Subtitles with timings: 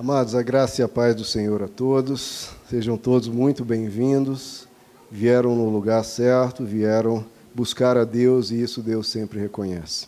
[0.00, 4.68] Amados, a graça e a paz do Senhor a todos, sejam todos muito bem-vindos.
[5.10, 10.06] Vieram no lugar certo, vieram buscar a Deus e isso Deus sempre reconhece.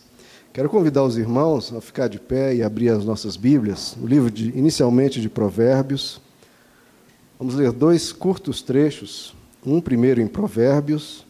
[0.53, 4.31] Quero convidar os irmãos a ficar de pé e abrir as nossas Bíblias, no livro
[4.31, 6.21] de, inicialmente de Provérbios.
[7.37, 9.35] Vamos ler dois curtos trechos,
[9.65, 11.25] um primeiro em Provérbios,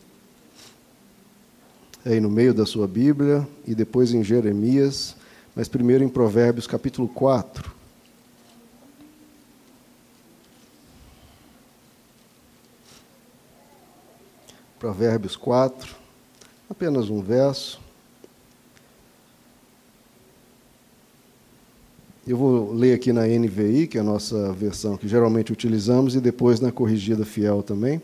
[2.05, 5.15] aí no meio da sua Bíblia, e depois em Jeremias,
[5.55, 7.70] mas primeiro em Provérbios capítulo 4.
[14.81, 15.95] Provérbios 4,
[16.67, 17.79] apenas um verso.
[22.25, 26.19] Eu vou ler aqui na NVI, que é a nossa versão que geralmente utilizamos, e
[26.19, 28.01] depois na corrigida fiel também.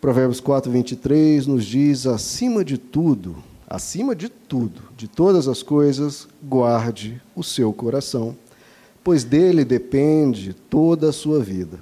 [0.00, 3.36] Provérbios 4, 23 nos diz: acima de tudo,
[3.68, 8.36] acima de tudo, de todas as coisas, guarde o seu coração,
[9.04, 11.78] pois dele depende toda a sua vida.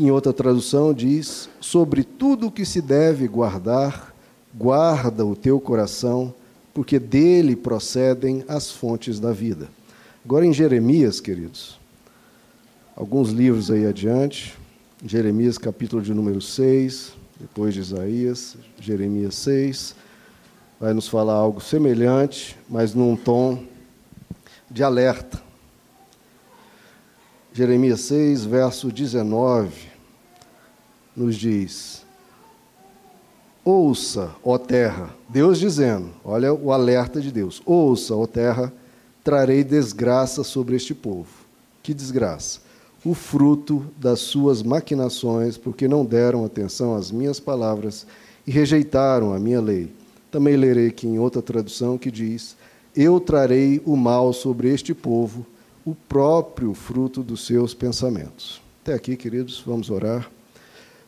[0.00, 4.14] Em outra tradução diz: sobre tudo o que se deve guardar,
[4.54, 6.32] guarda o teu coração,
[6.72, 9.68] porque dele procedem as fontes da vida.
[10.24, 11.78] Agora em Jeremias, queridos,
[12.96, 14.56] alguns livros aí adiante,
[15.04, 19.94] Jeremias capítulo de número 6, depois de Isaías, Jeremias 6,
[20.80, 23.62] vai nos falar algo semelhante, mas num tom
[24.70, 25.42] de alerta.
[27.52, 29.89] Jeremias 6, verso 19
[31.20, 32.02] nos diz:
[33.62, 38.72] Ouça, ó terra, Deus dizendo, olha o alerta de Deus: Ouça, ó terra,
[39.22, 41.28] trarei desgraça sobre este povo.
[41.82, 42.60] Que desgraça?
[43.04, 48.06] O fruto das suas maquinações, porque não deram atenção às minhas palavras
[48.46, 49.92] e rejeitaram a minha lei.
[50.30, 52.56] Também lerei aqui em outra tradução que diz:
[52.96, 55.44] Eu trarei o mal sobre este povo,
[55.84, 58.62] o próprio fruto dos seus pensamentos.
[58.82, 60.30] Até aqui, queridos, vamos orar.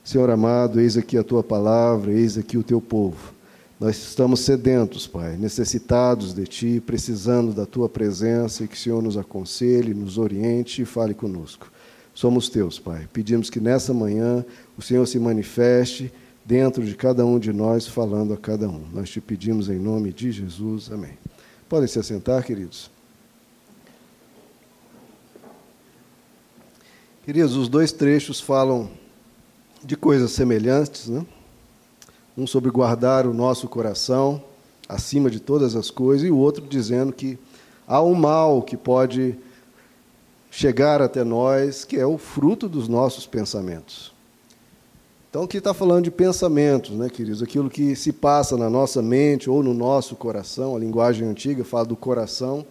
[0.04, 3.32] Senhor amado, eis aqui a tua palavra, eis aqui o teu povo.
[3.78, 9.02] Nós estamos sedentos, Pai, necessitados de Ti, precisando da Tua presença e que o Senhor
[9.02, 11.70] nos aconselhe, nos oriente e fale conosco.
[12.14, 13.08] Somos Teus, Pai.
[13.12, 14.44] Pedimos que nessa manhã
[14.78, 16.12] o Senhor se manifeste
[16.44, 18.84] dentro de cada um de nós, falando a cada um.
[18.92, 20.90] Nós te pedimos em nome de Jesus.
[20.92, 21.18] Amém.
[21.68, 22.90] Podem se assentar, queridos.
[27.24, 28.90] Queridos, os dois trechos falam
[29.84, 31.24] de coisas semelhantes, né?
[32.36, 34.42] um sobre guardar o nosso coração
[34.88, 37.38] acima de todas as coisas, e o outro dizendo que
[37.86, 39.36] há um mal que pode
[40.50, 44.12] chegar até nós, que é o fruto dos nossos pensamentos.
[45.30, 47.42] Então, aqui está falando de pensamentos, né, queridos?
[47.42, 51.86] Aquilo que se passa na nossa mente ou no nosso coração, a linguagem antiga fala
[51.86, 52.66] do coração,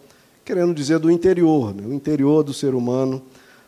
[0.46, 1.84] querendo dizer do interior, né?
[1.88, 3.22] o interior do ser humano.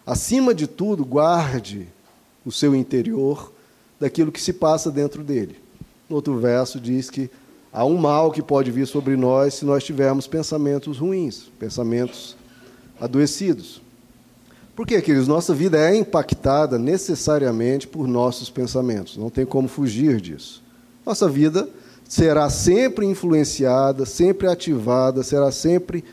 [0.06, 1.88] Acima de tudo, guarde
[2.46, 3.52] o seu interior
[4.00, 5.56] daquilo que se passa dentro dele.
[6.10, 7.30] No outro verso diz que
[7.72, 12.36] há um mal que pode vir sobre nós se nós tivermos pensamentos ruins, pensamentos
[13.00, 13.82] adoecidos.
[14.76, 15.28] Por quê, queridos?
[15.28, 20.64] Nossa vida é impactada necessariamente por nossos pensamentos, não tem como fugir disso.
[21.06, 21.70] Nossa vida
[22.08, 26.04] será sempre influenciada, sempre ativada, será sempre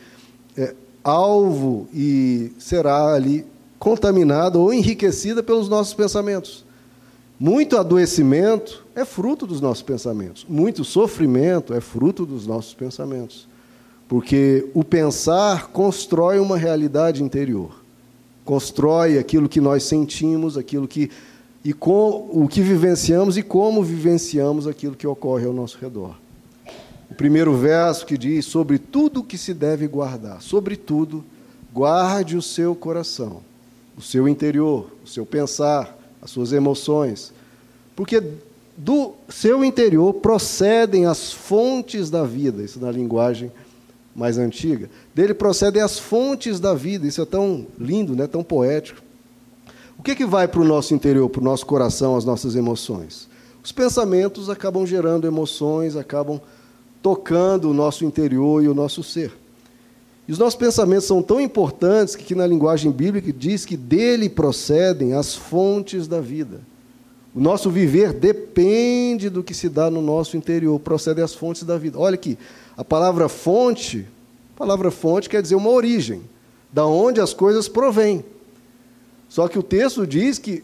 [0.57, 3.47] é, alvo e será ali
[3.81, 6.65] contaminada ou enriquecida pelos nossos pensamentos.
[7.39, 10.45] Muito adoecimento é fruto dos nossos pensamentos.
[10.47, 13.49] Muito sofrimento é fruto dos nossos pensamentos.
[14.07, 17.83] Porque o pensar constrói uma realidade interior.
[18.45, 21.11] Constrói aquilo que nós sentimos, aquilo que
[21.65, 26.17] e com o que vivenciamos e como vivenciamos aquilo que ocorre ao nosso redor.
[27.11, 31.25] O primeiro verso que diz sobre tudo que se deve guardar, sobre tudo,
[31.73, 33.43] guarde o seu coração,
[34.01, 37.35] o seu interior, o seu pensar, as suas emoções,
[37.95, 38.23] porque
[38.75, 43.53] do seu interior procedem as fontes da vida, isso na linguagem
[44.17, 44.89] mais antiga.
[45.15, 48.27] Dele procedem as fontes da vida, isso é tão lindo, né?
[48.27, 49.03] tão poético.
[49.99, 53.29] O que, que vai para o nosso interior, para o nosso coração, as nossas emoções?
[53.63, 56.41] Os pensamentos acabam gerando emoções, acabam
[57.03, 59.31] tocando o nosso interior e o nosso ser.
[60.31, 64.29] E os nossos pensamentos são tão importantes que, que na linguagem bíblica diz que dele
[64.29, 66.61] procedem as fontes da vida.
[67.35, 71.77] O nosso viver depende do que se dá no nosso interior, procedem as fontes da
[71.77, 71.99] vida.
[71.99, 72.39] Olha aqui,
[72.77, 74.07] a palavra fonte,
[74.55, 76.23] a palavra fonte quer dizer uma origem,
[76.73, 78.25] da onde as coisas provêm.
[79.29, 80.63] Só que o texto diz que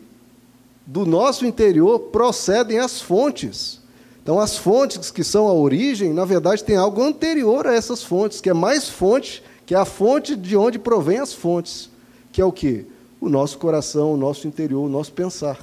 [0.86, 3.80] do nosso interior procedem as fontes.
[4.22, 8.40] Então, as fontes que são a origem, na verdade, tem algo anterior a essas fontes,
[8.40, 11.90] que é mais fonte que é a fonte de onde provém as fontes,
[12.32, 12.86] que é o que?
[13.20, 15.58] O nosso coração, o nosso interior, o nosso pensar.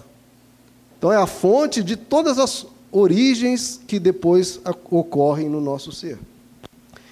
[1.00, 4.60] Então é a fonte de todas as origens que depois
[4.92, 6.20] ocorrem no nosso ser.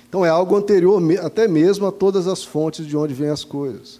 [0.08, 4.00] Então é algo anterior até mesmo a todas as fontes de onde vêm as coisas.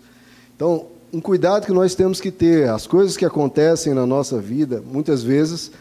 [0.56, 4.84] Então, um cuidado que nós temos que ter, as coisas que acontecem na nossa vida,
[4.86, 5.72] muitas vezes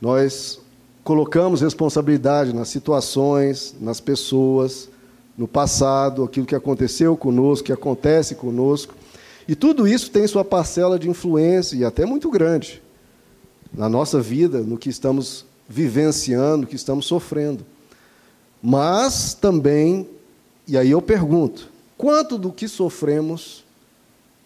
[0.00, 0.60] nós
[1.02, 4.88] colocamos responsabilidade nas situações, nas pessoas,
[5.36, 8.94] no passado, aquilo que aconteceu conosco, que acontece conosco.
[9.48, 12.82] E tudo isso tem sua parcela de influência, e até muito grande,
[13.72, 17.64] na nossa vida, no que estamos vivenciando, no que estamos sofrendo.
[18.62, 20.08] Mas também,
[20.68, 23.64] e aí eu pergunto, quanto do que sofremos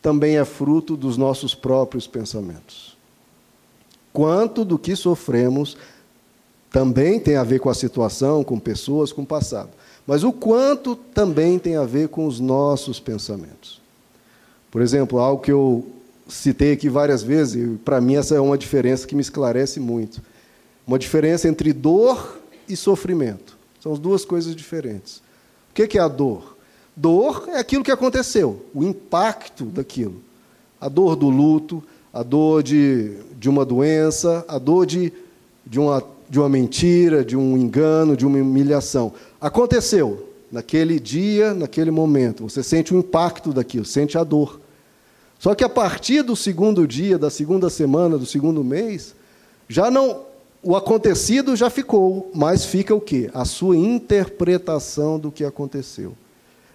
[0.00, 2.96] também é fruto dos nossos próprios pensamentos?
[4.12, 5.76] Quanto do que sofremos
[6.74, 9.70] também tem a ver com a situação, com pessoas, com o passado.
[10.06, 13.80] Mas o quanto também tem a ver com os nossos pensamentos.
[14.70, 15.86] Por exemplo, algo que eu
[16.28, 20.20] citei aqui várias vezes, e para mim essa é uma diferença que me esclarece muito.
[20.86, 23.56] Uma diferença entre dor e sofrimento.
[23.80, 25.22] São as duas coisas diferentes.
[25.70, 26.56] O que é a dor?
[26.96, 30.22] Dor é aquilo que aconteceu, o impacto daquilo.
[30.80, 35.12] A dor do luto, a dor de, de uma doença, a dor de,
[35.66, 39.12] de uma de uma mentira, de um engano, de uma humilhação.
[39.40, 42.44] Aconteceu naquele dia, naquele momento.
[42.44, 44.60] Você sente o impacto daquilo, sente a dor.
[45.38, 49.14] Só que a partir do segundo dia, da segunda semana, do segundo mês,
[49.68, 50.22] já não
[50.62, 53.30] o acontecido já ficou, mas fica o quê?
[53.34, 56.14] A sua interpretação do que aconteceu.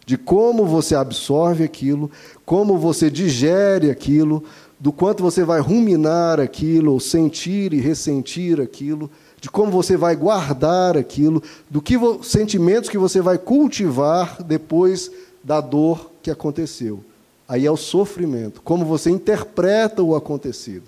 [0.05, 2.11] De como você absorve aquilo,
[2.45, 4.43] como você digere aquilo,
[4.79, 9.09] do quanto você vai ruminar aquilo, ou sentir e ressentir aquilo
[9.41, 15.11] de como você vai guardar aquilo, do que sentimentos que você vai cultivar depois
[15.43, 17.03] da dor que aconteceu.
[17.47, 20.83] Aí é o sofrimento, como você interpreta o acontecido.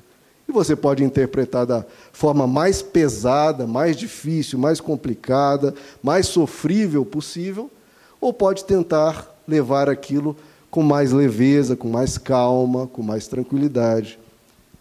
[0.48, 7.72] E você pode interpretar da forma mais pesada, mais difícil, mais complicada, mais sofrível possível,
[8.20, 10.36] ou pode tentar levar aquilo
[10.70, 14.20] com mais leveza, com mais calma, com mais tranquilidade.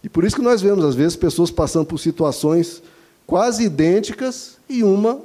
[0.03, 2.81] E por isso que nós vemos, às vezes, pessoas passando por situações
[3.31, 5.21] quase idênticas e uma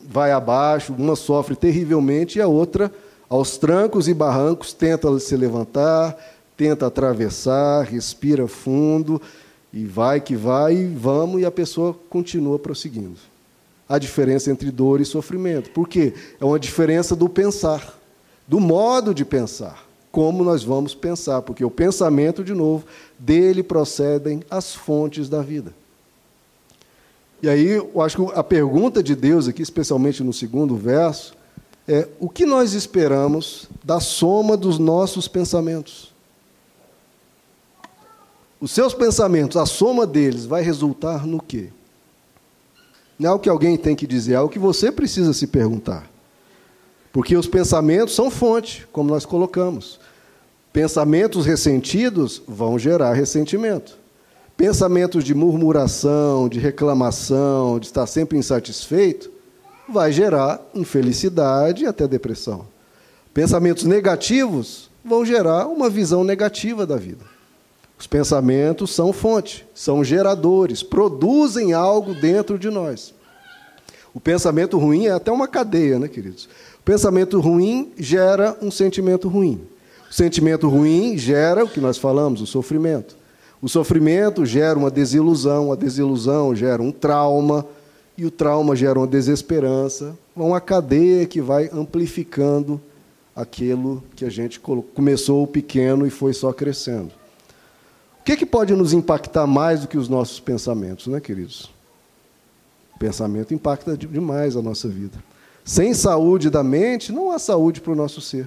[0.00, 2.88] vai abaixo, uma sofre terrivelmente e a outra,
[3.28, 6.16] aos trancos e barrancos, tenta se levantar,
[6.56, 9.20] tenta atravessar, respira fundo
[9.72, 13.18] e vai que vai e vamos e a pessoa continua prosseguindo.
[13.88, 15.70] A diferença entre dor e sofrimento.
[15.70, 16.14] Por quê?
[16.40, 17.98] É uma diferença do pensar,
[18.46, 19.84] do modo de pensar.
[20.12, 22.86] Como nós vamos pensar, porque o pensamento, de novo,
[23.18, 25.74] dele procedem as fontes da vida.
[27.44, 31.34] E aí, eu acho que a pergunta de Deus aqui, especialmente no segundo verso,
[31.86, 36.10] é: o que nós esperamos da soma dos nossos pensamentos?
[38.58, 41.68] Os seus pensamentos, a soma deles, vai resultar no quê?
[43.18, 46.10] Não é o que alguém tem que dizer, é o que você precisa se perguntar.
[47.12, 50.00] Porque os pensamentos são fonte, como nós colocamos.
[50.72, 53.98] Pensamentos ressentidos vão gerar ressentimento.
[54.56, 59.30] Pensamentos de murmuração, de reclamação, de estar sempre insatisfeito,
[59.88, 62.66] vai gerar infelicidade e até depressão.
[63.32, 67.24] Pensamentos negativos vão gerar uma visão negativa da vida.
[67.98, 73.12] Os pensamentos são fonte, são geradores, produzem algo dentro de nós.
[74.14, 76.48] O pensamento ruim é até uma cadeia, né, queridos?
[76.78, 79.60] O pensamento ruim gera um sentimento ruim.
[80.08, 83.16] O sentimento ruim gera o que nós falamos, o sofrimento.
[83.64, 87.66] O sofrimento gera uma desilusão, a desilusão gera um trauma,
[88.14, 92.78] e o trauma gera uma desesperança, uma cadeia que vai amplificando
[93.34, 97.10] aquilo que a gente começou pequeno e foi só crescendo.
[98.20, 101.70] O que, que pode nos impactar mais do que os nossos pensamentos, né, queridos?
[102.94, 105.16] O pensamento impacta demais a nossa vida.
[105.64, 108.46] Sem saúde da mente, não há saúde para o nosso ser.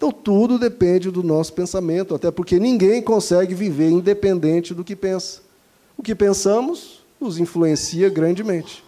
[0.00, 5.42] Então, tudo depende do nosso pensamento, até porque ninguém consegue viver independente do que pensa.
[5.94, 8.82] O que pensamos nos influencia grandemente.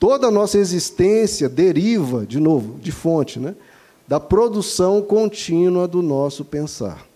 [0.00, 3.54] Toda a nossa existência deriva, de novo, de fonte, né,
[4.08, 7.06] da produção contínua do nosso pensar.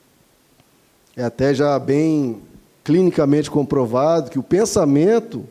[1.17, 2.41] É até já bem
[2.85, 5.45] clinicamente comprovado que o pensamento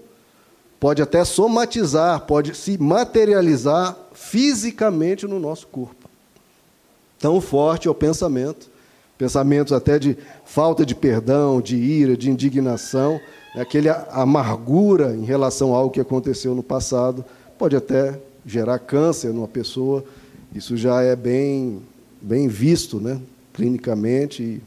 [0.79, 6.04] pode até somatizar, pode se materializar fisicamente no nosso corpo.
[7.25, 8.69] Tão forte é o pensamento,
[9.17, 10.15] pensamentos até de
[10.45, 13.19] falta de perdão, de ira, de indignação,
[13.55, 17.25] aquele amargura em relação a algo que aconteceu no passado,
[17.57, 20.05] pode até gerar câncer numa pessoa.
[20.53, 21.81] Isso já é bem,
[22.21, 23.19] bem visto, né?
[23.53, 24.43] clinicamente.
[24.43, 24.61] E,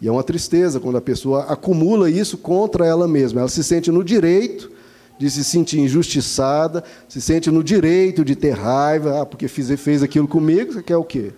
[0.00, 3.42] e é uma tristeza quando a pessoa acumula isso contra ela mesma.
[3.42, 4.72] Ela se sente no direito
[5.20, 10.02] de se sentir injustiçada, se sente no direito de ter raiva, ah, porque fiz, fez
[10.02, 11.30] aquilo comigo, você quer o quê?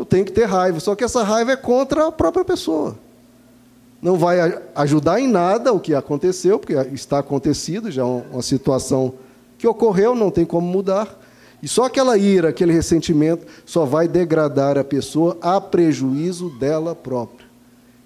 [0.00, 2.96] Eu tenho que ter raiva, só que essa raiva é contra a própria pessoa.
[4.00, 9.12] Não vai ajudar em nada o que aconteceu, porque está acontecido, já é uma situação
[9.58, 11.20] que ocorreu, não tem como mudar.
[11.62, 17.46] E só aquela ira, aquele ressentimento, só vai degradar a pessoa a prejuízo dela própria.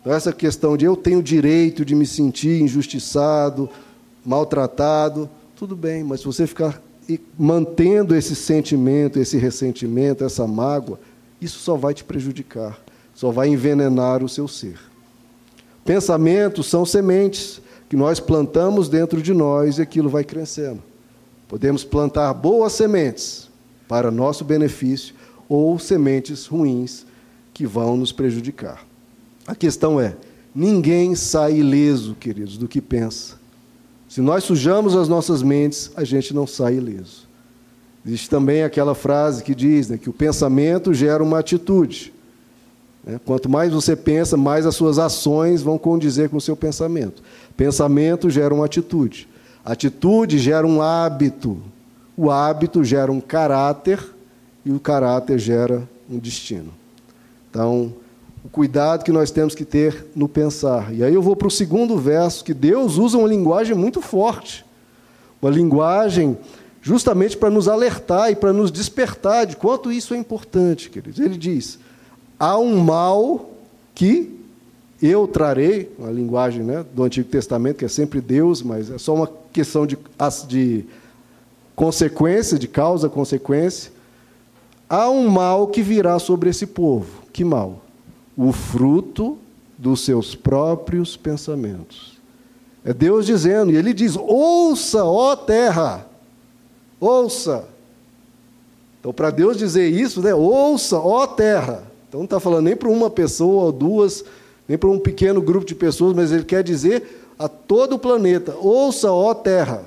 [0.01, 3.71] Então, essa questão de eu tenho direito de me sentir injustiçado,
[4.27, 6.83] maltratado, tudo bem, mas se você ficar
[7.39, 10.99] mantendo esse sentimento, esse ressentimento, essa mágoa,
[11.41, 12.79] isso só vai te prejudicar,
[13.15, 14.79] só vai envenenar o seu ser.
[15.85, 20.83] Pensamentos são sementes que nós plantamos dentro de nós e aquilo vai crescendo.
[21.47, 23.49] Podemos plantar boas sementes
[23.87, 25.15] para nosso benefício
[25.49, 27.07] ou sementes ruins
[27.53, 28.85] que vão nos prejudicar.
[29.47, 30.17] A questão é:
[30.55, 33.37] ninguém sai ileso, queridos, do que pensa.
[34.09, 37.24] Se nós sujamos as nossas mentes, a gente não sai ileso.
[38.07, 42.13] Existe também aquela frase que diz né, que o pensamento gera uma atitude.
[43.05, 43.19] Né?
[43.25, 47.23] Quanto mais você pensa, mais as suas ações vão condizer com o seu pensamento.
[47.57, 49.27] Pensamento gera uma atitude.
[49.65, 51.59] Atitude gera um hábito.
[52.17, 53.99] O hábito gera um caráter
[54.65, 56.73] e o caráter gera um destino.
[57.51, 57.95] Então,
[58.45, 60.93] o cuidado que nós temos que ter no pensar.
[60.93, 64.65] E aí eu vou para o segundo verso, que Deus usa uma linguagem muito forte.
[65.41, 66.37] Uma linguagem
[66.85, 71.19] justamente para nos alertar e para nos despertar de quanto isso é importante, queridos.
[71.19, 71.81] Ele diz:
[72.39, 73.51] há um mal
[73.93, 74.39] que
[75.03, 79.15] eu trarei, uma linguagem né, do Antigo Testamento, que é sempre Deus, mas é só
[79.15, 79.99] uma questão de,
[80.47, 80.85] de
[81.75, 83.93] consequência, de causa-consequência.
[84.89, 87.25] Há um mal que virá sobre esse povo.
[87.33, 87.85] Que mal?
[88.37, 89.39] o fruto
[89.79, 92.15] dos seus próprios pensamentos.
[92.85, 96.07] É Deus dizendo, e ele diz: ouça, ó terra,
[97.01, 97.65] ouça.
[99.01, 101.85] Então, para Deus dizer isso, né, ouça, ó terra.
[102.09, 104.25] Então, não está falando nem para uma pessoa ou duas,
[104.69, 108.55] nem para um pequeno grupo de pessoas, mas ele quer dizer a todo o planeta:
[108.57, 109.85] ouça, ó terra,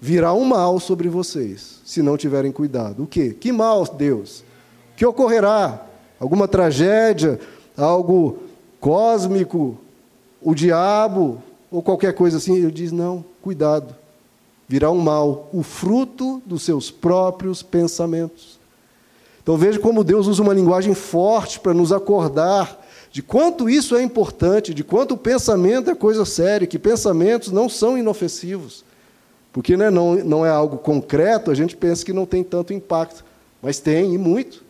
[0.00, 3.02] virá um mal sobre vocês, se não tiverem cuidado.
[3.02, 3.36] O quê?
[3.38, 4.44] Que mal, Deus?
[4.96, 5.86] Que ocorrerá?
[6.18, 7.38] alguma tragédia,
[7.76, 8.38] algo
[8.80, 9.78] cósmico,
[10.40, 13.94] o diabo ou qualquer coisa assim, ele diz: não, cuidado,
[14.68, 18.58] virá um mal, o fruto dos seus próprios pensamentos.
[19.42, 24.02] Então veja como Deus usa uma linguagem forte para nos acordar de quanto isso é
[24.02, 28.84] importante, de quanto o pensamento é coisa séria, que pensamentos não são inofensivos.
[29.52, 33.24] Porque né, não, não é algo concreto, a gente pensa que não tem tanto impacto,
[33.62, 34.66] mas tem, e muito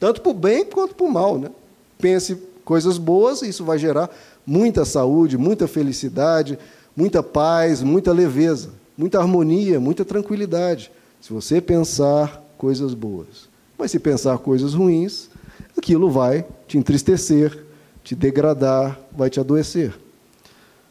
[0.00, 1.38] tanto para o bem quanto para o mal.
[1.38, 1.50] Né?
[1.98, 4.10] Pense coisas boas, isso vai gerar
[4.46, 6.58] muita saúde, muita felicidade,
[6.96, 8.70] muita paz, muita leveza,
[9.00, 10.92] muita harmonia, muita tranquilidade.
[11.22, 13.48] Se você pensar coisas boas.
[13.78, 15.30] Mas se pensar coisas ruins,
[15.74, 17.64] aquilo vai te entristecer,
[18.04, 19.98] te degradar, vai te adoecer.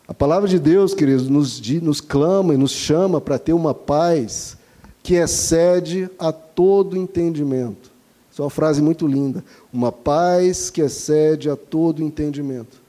[0.07, 4.57] A palavra de Deus, queridos, nos, nos clama e nos chama para ter uma paz
[5.03, 7.91] que excede a todo entendimento.
[8.31, 9.45] Isso é uma frase muito linda.
[9.71, 12.81] Uma paz que excede a todo entendimento.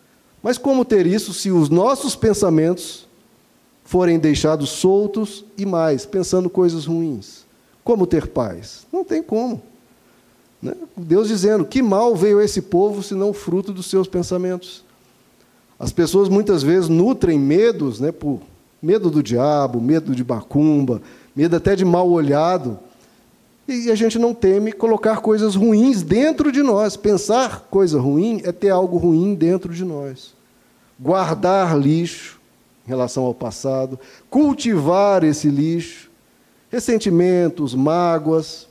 [0.42, 3.06] Mas como ter isso se os nossos pensamentos
[3.90, 7.44] forem deixados soltos e mais, pensando coisas ruins?
[7.82, 8.86] Como ter paz?
[8.92, 9.60] Não tem como.
[10.62, 10.74] Né?
[10.96, 14.84] Deus dizendo: que mal veio esse povo senão fruto dos seus pensamentos?
[15.76, 18.40] As pessoas muitas vezes nutrem medos, né, por
[18.80, 21.02] medo do diabo, medo de macumba,
[21.34, 22.78] medo até de mal olhado
[23.66, 26.96] e a gente não teme colocar coisas ruins dentro de nós.
[26.96, 30.32] Pensar coisa ruim é ter algo ruim dentro de nós.
[30.98, 32.39] Guardar lixo
[32.90, 36.10] relação ao passado, cultivar esse lixo,
[36.70, 38.68] ressentimentos, mágoas,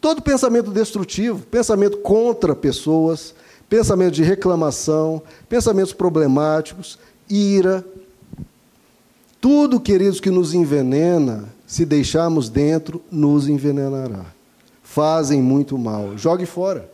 [0.00, 3.34] todo pensamento destrutivo, pensamento contra pessoas,
[3.68, 7.84] pensamento de reclamação, pensamentos problemáticos, ira.
[9.40, 14.24] Tudo, queridos, que nos envenena se deixarmos dentro, nos envenenará.
[14.82, 16.16] Fazem muito mal.
[16.16, 16.90] Jogue fora.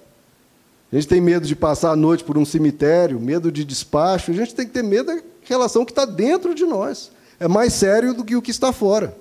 [0.92, 4.30] A gente tem medo de passar a noite por um cemitério, medo de despacho.
[4.30, 5.10] A gente tem que ter medo
[5.44, 7.10] relação que está dentro de nós.
[7.38, 9.16] É mais sério do que o que está fora.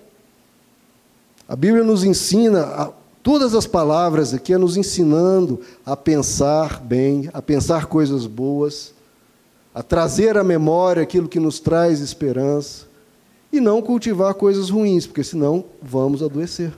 [1.47, 7.29] A Bíblia nos ensina, a, todas as palavras aqui, é nos ensinando a pensar bem,
[7.33, 8.93] a pensar coisas boas,
[9.73, 12.85] a trazer à memória aquilo que nos traz esperança
[13.51, 16.73] e não cultivar coisas ruins, porque senão vamos adoecer.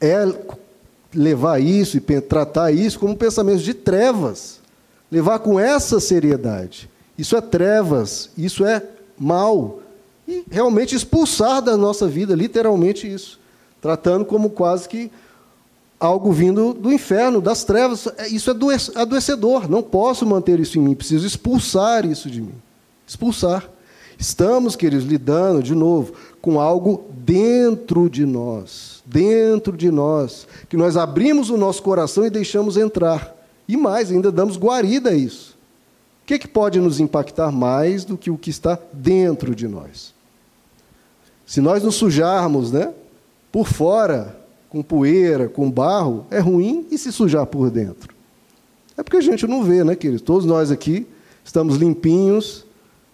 [0.00, 0.24] É
[1.14, 4.57] levar isso e tratar isso como pensamentos de trevas.
[5.10, 6.88] Levar com essa seriedade.
[7.16, 8.82] Isso é trevas, isso é
[9.18, 9.80] mal.
[10.26, 13.40] E realmente expulsar da nossa vida, literalmente isso.
[13.80, 15.10] Tratando como quase que
[15.98, 18.06] algo vindo do inferno, das trevas.
[18.16, 19.68] É, isso é adoecedor.
[19.68, 20.94] Não posso manter isso em mim.
[20.94, 22.54] Preciso expulsar isso de mim.
[23.06, 23.68] Expulsar.
[24.18, 26.12] Estamos, queridos, lidando, de novo,
[26.42, 29.02] com algo dentro de nós.
[29.06, 30.46] Dentro de nós.
[30.68, 33.37] Que nós abrimos o nosso coração e deixamos entrar.
[33.68, 35.56] E mais, ainda damos guarida a isso.
[36.22, 39.68] O que, é que pode nos impactar mais do que o que está dentro de
[39.68, 40.14] nós?
[41.46, 42.92] Se nós nos sujarmos, né?
[43.52, 48.14] Por fora, com poeira, com barro, é ruim e se sujar por dentro.
[48.96, 50.22] É porque a gente não vê, né, queridos?
[50.22, 51.06] Todos nós aqui
[51.44, 52.66] estamos limpinhos,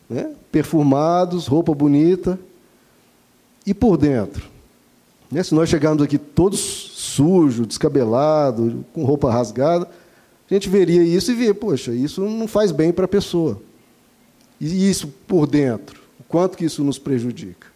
[0.08, 2.38] né, perfumados, roupa bonita.
[3.66, 4.48] E por dentro?
[5.30, 9.88] Né, se nós chegarmos aqui todos sujos, descabelados, com roupa rasgada,
[10.50, 13.60] a gente veria isso e vê, poxa, isso não faz bem para a pessoa.
[14.60, 17.68] E isso por dentro, o quanto que isso nos prejudica?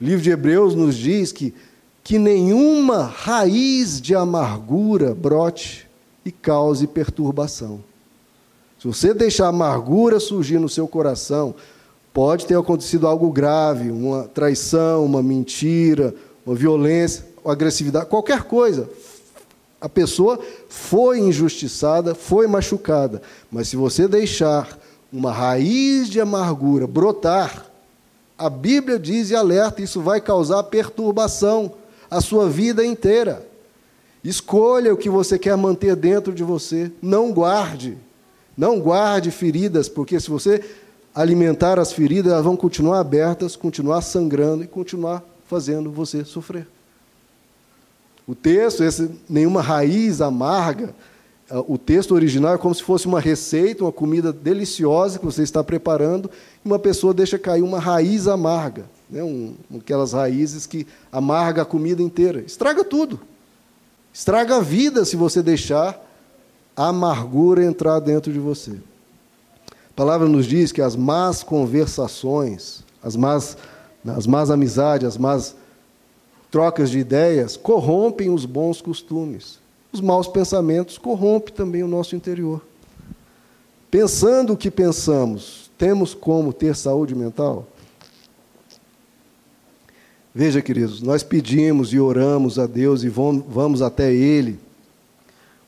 [0.00, 1.54] O livro de Hebreus nos diz que
[2.04, 5.88] que nenhuma raiz de amargura brote
[6.22, 7.82] e cause perturbação.
[8.78, 11.54] Se você deixar amargura surgir no seu coração,
[12.12, 16.14] pode ter acontecido algo grave, uma traição, uma mentira,
[16.44, 18.86] uma violência, uma agressividade, qualquer coisa.
[19.84, 23.20] A pessoa foi injustiçada, foi machucada.
[23.50, 24.78] Mas se você deixar
[25.12, 27.66] uma raiz de amargura brotar,
[28.38, 31.74] a Bíblia diz e alerta, isso vai causar perturbação
[32.10, 33.46] a sua vida inteira.
[34.24, 36.90] Escolha o que você quer manter dentro de você.
[37.02, 37.98] Não guarde.
[38.56, 40.64] Não guarde feridas, porque se você
[41.14, 46.66] alimentar as feridas, elas vão continuar abertas, continuar sangrando e continuar fazendo você sofrer.
[48.26, 50.94] O texto, esse, nenhuma raiz amarga,
[51.50, 55.42] ah, o texto original é como se fosse uma receita, uma comida deliciosa que você
[55.42, 56.30] está preparando,
[56.64, 61.64] e uma pessoa deixa cair uma raiz amarga né, um, aquelas raízes que amarga a
[61.64, 62.40] comida inteira.
[62.40, 63.20] Estraga tudo.
[64.12, 66.00] Estraga a vida se você deixar
[66.76, 68.72] a amargura entrar dentro de você.
[69.70, 73.56] A palavra nos diz que as más conversações, as más,
[74.04, 75.54] as más amizades, as más
[76.54, 79.58] trocas de ideias corrompem os bons costumes.
[79.92, 82.64] Os maus pensamentos corrompem também o nosso interior.
[83.90, 87.66] Pensando o que pensamos, temos como ter saúde mental?
[90.32, 94.60] Veja, queridos, nós pedimos e oramos a Deus e vamos até Ele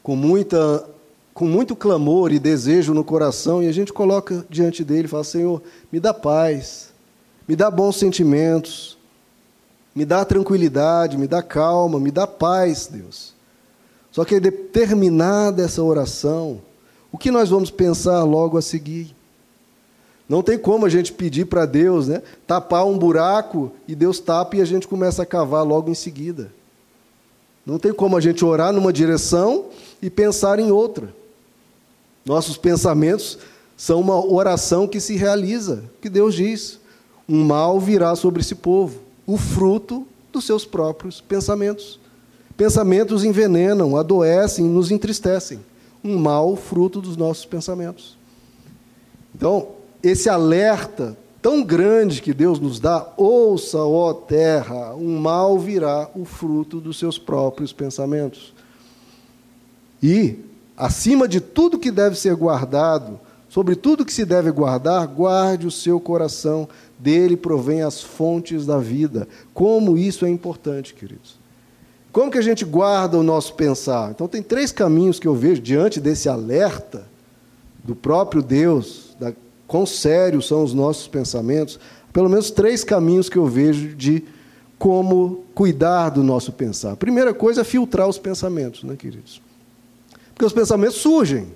[0.04, 0.88] com, muita,
[1.34, 5.24] com muito clamor e desejo no coração e a gente coloca diante dele e fala:
[5.24, 6.92] Senhor, me dá paz,
[7.48, 8.95] me dá bons sentimentos,
[9.96, 13.32] me dá tranquilidade, me dá calma, me dá paz, Deus.
[14.12, 16.60] Só que determinada essa oração,
[17.10, 19.16] o que nós vamos pensar logo a seguir?
[20.28, 24.56] Não tem como a gente pedir para Deus né, tapar um buraco e Deus tapa
[24.56, 26.52] e a gente começa a cavar logo em seguida.
[27.64, 29.66] Não tem como a gente orar numa direção
[30.02, 31.08] e pensar em outra.
[32.22, 33.38] Nossos pensamentos
[33.78, 36.78] são uma oração que se realiza, que Deus diz:
[37.26, 41.98] um mal virá sobre esse povo, o fruto dos seus próprios pensamentos.
[42.56, 45.60] Pensamentos envenenam, adoecem, nos entristecem.
[46.04, 48.16] Um mal fruto dos nossos pensamentos.
[49.34, 49.68] Então,
[50.02, 56.24] esse alerta tão grande que Deus nos dá, ouça, ó terra, um mal virá o
[56.24, 58.54] fruto dos seus próprios pensamentos.
[60.02, 60.40] E,
[60.76, 63.20] acima de tudo que deve ser guardado,
[63.56, 68.76] sobre tudo que se deve guardar, guarde o seu coração, dele provém as fontes da
[68.76, 69.26] vida.
[69.54, 71.38] Como isso é importante, queridos.
[72.12, 74.10] Como que a gente guarda o nosso pensar?
[74.10, 77.06] Então, tem três caminhos que eu vejo diante desse alerta
[77.82, 79.32] do próprio Deus, da,
[79.66, 81.80] quão sérios são os nossos pensamentos,
[82.12, 84.22] pelo menos três caminhos que eu vejo de
[84.78, 86.92] como cuidar do nosso pensar.
[86.92, 89.40] A primeira coisa é filtrar os pensamentos, né, queridos?
[90.34, 91.46] Porque os pensamentos surgem.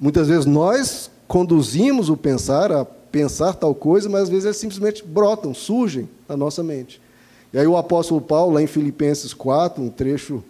[0.00, 5.04] Muitas vezes nós conduzimos o pensar a pensar tal coisa, mas às vezes eles simplesmente
[5.04, 7.00] brotam, surgem na nossa mente.
[7.52, 10.44] E aí o apóstolo Paulo, lá em Filipenses 4, um trecho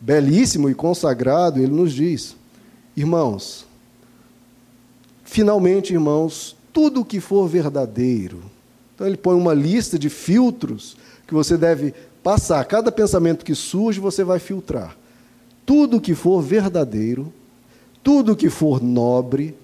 [0.00, 2.36] belíssimo e consagrado, ele nos diz:
[2.96, 3.66] Irmãos,
[5.26, 8.40] Finalmente, irmãos, tudo o que for verdadeiro.
[8.94, 12.64] Então, ele põe uma lista de filtros que você deve passar.
[12.64, 14.96] Cada pensamento que surge, você vai filtrar.
[15.66, 17.30] Tudo que for verdadeiro,
[18.06, 19.58] tudo que for nobre,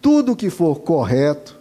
[0.00, 1.58] tudo que for correto,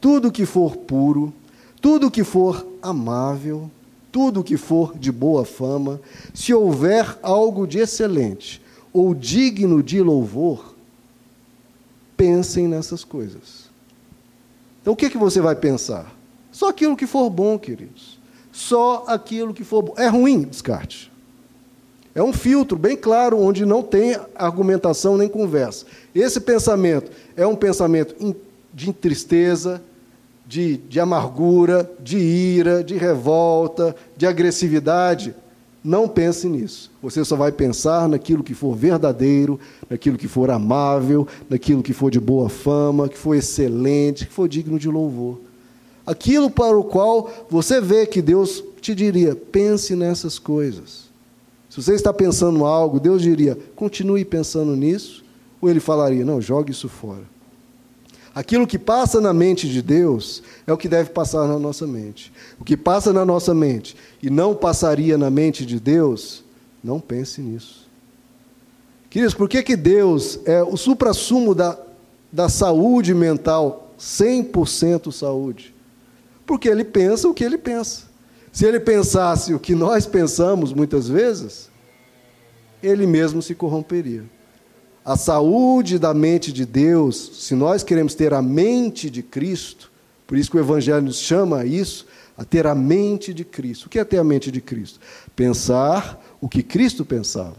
[0.00, 1.32] tudo que for puro,
[1.80, 3.70] tudo que for amável,
[4.10, 6.00] tudo que for de boa fama,
[6.34, 8.60] se houver algo de excelente
[8.92, 10.74] ou digno de louvor,
[12.16, 13.70] pensem nessas coisas.
[14.80, 16.12] Então o que, que você vai pensar?
[16.50, 18.18] Só aquilo que for bom, queridos.
[18.50, 19.94] Só aquilo que for bom.
[19.96, 20.42] É ruim?
[20.42, 21.11] Descarte.
[22.14, 25.86] É um filtro bem claro, onde não tem argumentação nem conversa.
[26.14, 28.14] Esse pensamento é um pensamento
[28.72, 29.82] de tristeza,
[30.46, 35.34] de, de amargura, de ira, de revolta, de agressividade.
[35.82, 36.90] Não pense nisso.
[37.02, 42.10] Você só vai pensar naquilo que for verdadeiro, naquilo que for amável, naquilo que for
[42.10, 45.40] de boa fama, que for excelente, que for digno de louvor.
[46.06, 51.01] Aquilo para o qual você vê que Deus te diria: pense nessas coisas.
[51.72, 55.24] Se você está pensando algo, Deus diria: continue pensando nisso,
[55.58, 57.22] ou ele falaria: não, jogue isso fora.
[58.34, 62.30] Aquilo que passa na mente de Deus é o que deve passar na nossa mente.
[62.60, 66.44] O que passa na nossa mente e não passaria na mente de Deus,
[66.84, 67.88] não pense nisso.
[69.08, 71.78] Queridos, por que, que Deus é o suprassumo da,
[72.30, 75.74] da saúde mental, 100% saúde?
[76.44, 78.11] Porque ele pensa o que ele pensa.
[78.52, 81.70] Se ele pensasse o que nós pensamos muitas vezes,
[82.82, 84.24] ele mesmo se corromperia.
[85.02, 89.90] A saúde da mente de Deus, se nós queremos ter a mente de Cristo,
[90.26, 93.86] por isso que o Evangelho nos chama a isso, a ter a mente de Cristo.
[93.86, 95.00] O que é ter a mente de Cristo?
[95.34, 97.56] Pensar o que Cristo pensava.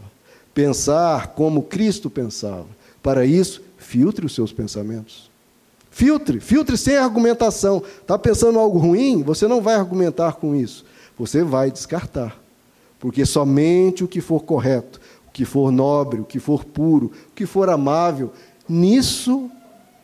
[0.54, 2.66] Pensar como Cristo pensava.
[3.02, 5.30] Para isso, filtre os seus pensamentos.
[5.94, 7.80] Filtre, filtre sem argumentação.
[8.00, 9.22] Está pensando algo ruim?
[9.22, 10.84] Você não vai argumentar com isso.
[11.16, 12.36] Você vai descartar.
[12.98, 15.00] Porque somente o que for correto,
[15.32, 18.32] que for nobre, o que for puro, o que for amável,
[18.68, 19.48] nisso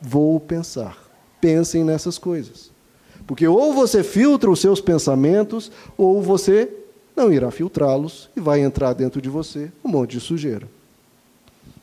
[0.00, 0.96] vou pensar.
[1.40, 2.70] Pensem nessas coisas.
[3.26, 6.70] Porque ou você filtra os seus pensamentos, ou você
[7.16, 10.68] não irá filtrá-los e vai entrar dentro de você um monte de sujeira.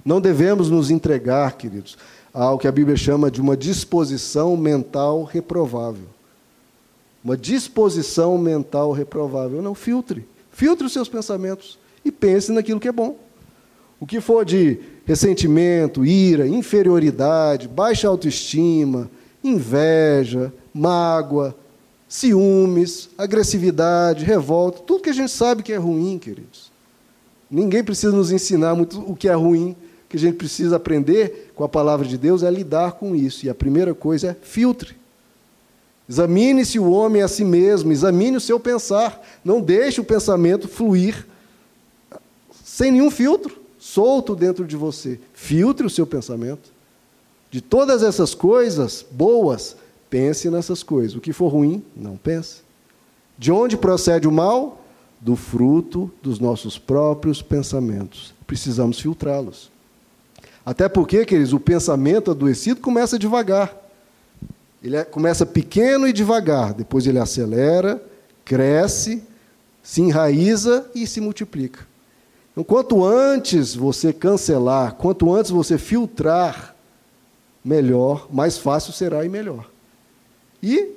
[0.06, 1.98] Não devemos nos entregar, queridos,
[2.34, 6.08] ao que a Bíblia chama de uma disposição mental reprovável.
[7.24, 9.62] Uma disposição mental reprovável.
[9.62, 10.28] Não, filtre.
[10.52, 13.18] Filtre os seus pensamentos e pense naquilo que é bom.
[14.00, 19.10] O que for de ressentimento, ira, inferioridade, baixa autoestima,
[19.44, 21.56] inveja, mágoa,
[22.08, 26.72] ciúmes, agressividade, revolta, tudo que a gente sabe que é ruim, queridos.
[27.50, 29.76] Ninguém precisa nos ensinar muito o que é ruim,
[30.10, 33.46] que a gente precisa aprender com a palavra de Deus é lidar com isso.
[33.46, 34.96] E a primeira coisa é filtre.
[36.10, 39.22] Examine-se o homem a si mesmo, examine o seu pensar.
[39.43, 41.26] Não deixe o pensamento fluir
[42.63, 45.20] sem nenhum filtro solto dentro de você.
[45.34, 46.72] Filtre o seu pensamento.
[47.50, 49.76] De todas essas coisas boas,
[50.10, 51.15] pense nessas coisas.
[51.15, 52.58] O que for ruim, não pense.
[53.38, 54.84] De onde procede o mal?
[55.20, 58.34] Do fruto dos nossos próprios pensamentos.
[58.46, 59.72] Precisamos filtrá-los.
[60.68, 63.74] Até porque, queridos, o pensamento adoecido começa devagar.
[64.84, 68.04] Ele é, começa pequeno e devagar, depois ele acelera,
[68.44, 69.24] cresce,
[69.82, 71.88] se enraiza e se multiplica.
[72.52, 76.76] Então, quanto antes você cancelar, quanto antes você filtrar,
[77.64, 79.72] melhor, mais fácil será e melhor.
[80.62, 80.90] E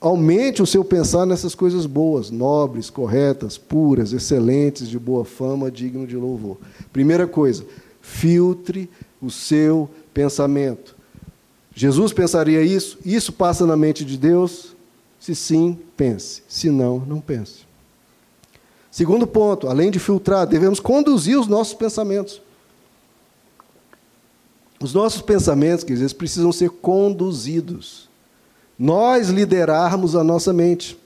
[0.00, 6.08] aumente o seu pensar nessas coisas boas, nobres, corretas, puras, excelentes, de boa fama, digno
[6.08, 6.56] de louvor.
[6.92, 7.64] Primeira coisa,
[8.04, 8.90] filtre
[9.20, 10.94] o seu pensamento.
[11.74, 12.98] Jesus pensaria isso?
[13.02, 14.76] Isso passa na mente de Deus?
[15.18, 16.42] Se sim, pense.
[16.46, 17.64] Se não, não pense.
[18.90, 22.42] Segundo ponto, além de filtrar, devemos conduzir os nossos pensamentos.
[24.78, 28.08] Os nossos pensamentos, quer dizer, precisam ser conduzidos.
[28.78, 30.96] Nós liderarmos a nossa mente.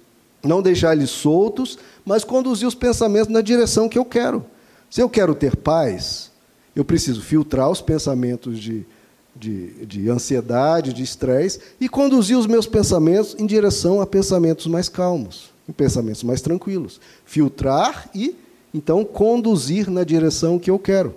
[0.43, 4.45] Não deixar eles soltos, mas conduzir os pensamentos na direção que eu quero.
[4.91, 6.31] Se eu quero ter paz,
[6.79, 8.87] eu preciso filtrar os pensamentos de,
[9.35, 14.89] de, de ansiedade, de estresse, e conduzir os meus pensamentos em direção a pensamentos mais
[14.89, 17.01] calmos em pensamentos mais tranquilos.
[17.27, 18.37] Filtrar e,
[18.73, 21.17] então, conduzir na direção que eu quero.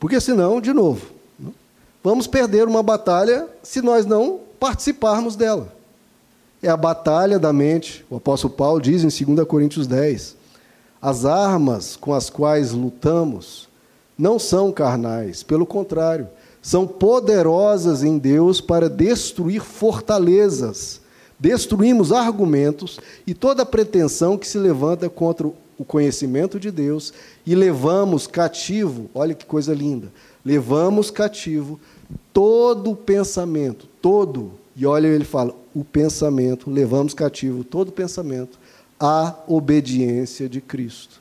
[0.00, 1.06] Porque senão, de novo,
[2.02, 5.72] vamos perder uma batalha se nós não participarmos dela.
[6.60, 8.04] É a batalha da mente.
[8.10, 10.36] O apóstolo Paulo diz em 2 Coríntios 10:
[11.00, 13.72] as armas com as quais lutamos
[14.16, 16.28] não são carnais, pelo contrário,
[16.62, 21.00] são poderosas em Deus para destruir fortalezas
[21.38, 27.12] Destruímos argumentos e toda pretensão que se levanta contra o conhecimento de Deus
[27.44, 30.12] e levamos cativo, olha que coisa linda,
[30.44, 31.80] levamos cativo
[32.32, 38.58] todo o pensamento, todo, e olha ele fala, o pensamento, levamos cativo todo o pensamento
[38.98, 41.20] à obediência de Cristo.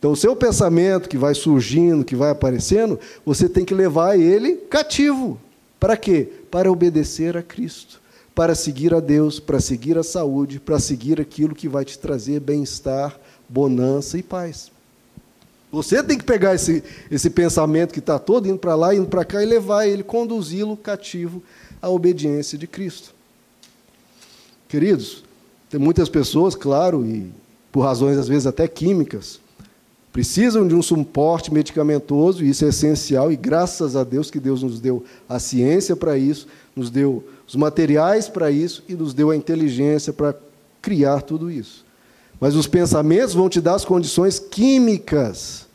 [0.00, 4.54] Então, o seu pensamento que vai surgindo, que vai aparecendo, você tem que levar ele
[4.54, 5.38] cativo.
[5.78, 6.26] Para quê?
[6.50, 8.00] Para obedecer a Cristo,
[8.34, 12.40] para seguir a Deus, para seguir a saúde, para seguir aquilo que vai te trazer
[12.40, 13.14] bem-estar,
[13.46, 14.72] bonança e paz.
[15.70, 19.22] Você tem que pegar esse, esse pensamento que está todo indo para lá, indo para
[19.22, 21.42] cá, e levar ele, conduzi-lo cativo
[21.80, 23.14] à obediência de Cristo.
[24.66, 25.22] Queridos,
[25.68, 27.30] tem muitas pessoas, claro, e
[27.70, 29.38] por razões às vezes até químicas,
[30.12, 34.62] precisam de um suporte medicamentoso, e isso é essencial, e graças a Deus que Deus
[34.62, 39.30] nos deu a ciência para isso, nos deu os materiais para isso e nos deu
[39.30, 40.34] a inteligência para
[40.82, 41.84] criar tudo isso.
[42.40, 45.66] Mas os pensamentos vão te dar as condições químicas,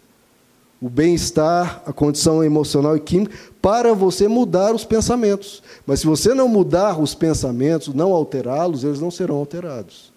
[0.82, 5.64] o bem-estar, a condição emocional e química, para você mudar os pensamentos.
[5.86, 10.12] Mas se você não mudar os pensamentos, não alterá-los, eles não serão alterados.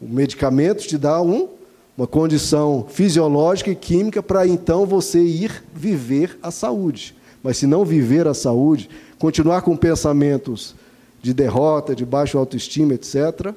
[0.00, 1.48] O medicamento te dá um,
[1.96, 7.14] uma condição fisiológica e química para então você ir viver a saúde.
[7.42, 10.74] Mas se não viver a saúde, continuar com pensamentos
[11.22, 13.54] de derrota, de baixa autoestima, etc.,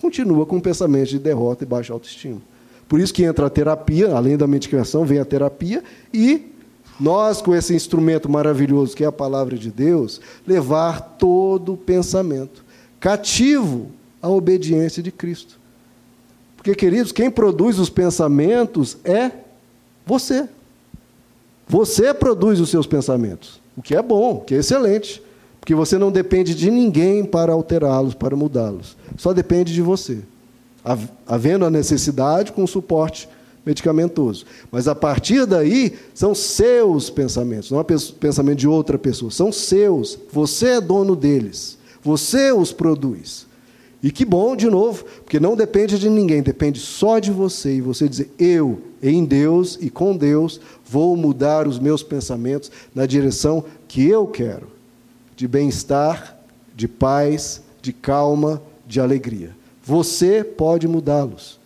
[0.00, 2.40] continua com pensamentos de derrota e baixa autoestima.
[2.88, 6.52] Por isso que entra a terapia, além da medicação, vem a terapia e
[6.98, 12.64] nós, com esse instrumento maravilhoso que é a palavra de Deus, levar todo o pensamento
[12.98, 13.90] cativo
[14.22, 15.58] à obediência de Cristo.
[16.66, 19.30] Porque, queridos, quem produz os pensamentos é
[20.04, 20.48] você.
[21.68, 25.22] Você produz os seus pensamentos, o que é bom, o que é excelente.
[25.60, 28.96] Porque você não depende de ninguém para alterá-los, para mudá-los.
[29.16, 30.18] Só depende de você.
[31.24, 33.28] Havendo a necessidade com suporte
[33.64, 34.44] medicamentoso.
[34.68, 37.84] Mas a partir daí, são seus pensamentos, não é
[38.18, 40.18] pensamento de outra pessoa, são seus.
[40.32, 41.78] Você é dono deles.
[42.02, 43.46] Você os produz.
[44.06, 47.74] E que bom, de novo, porque não depende de ninguém, depende só de você.
[47.74, 53.04] E você dizer, eu, em Deus e com Deus, vou mudar os meus pensamentos na
[53.04, 54.68] direção que eu quero
[55.34, 56.38] de bem-estar,
[56.72, 59.50] de paz, de calma, de alegria.
[59.82, 61.58] Você pode mudá-los.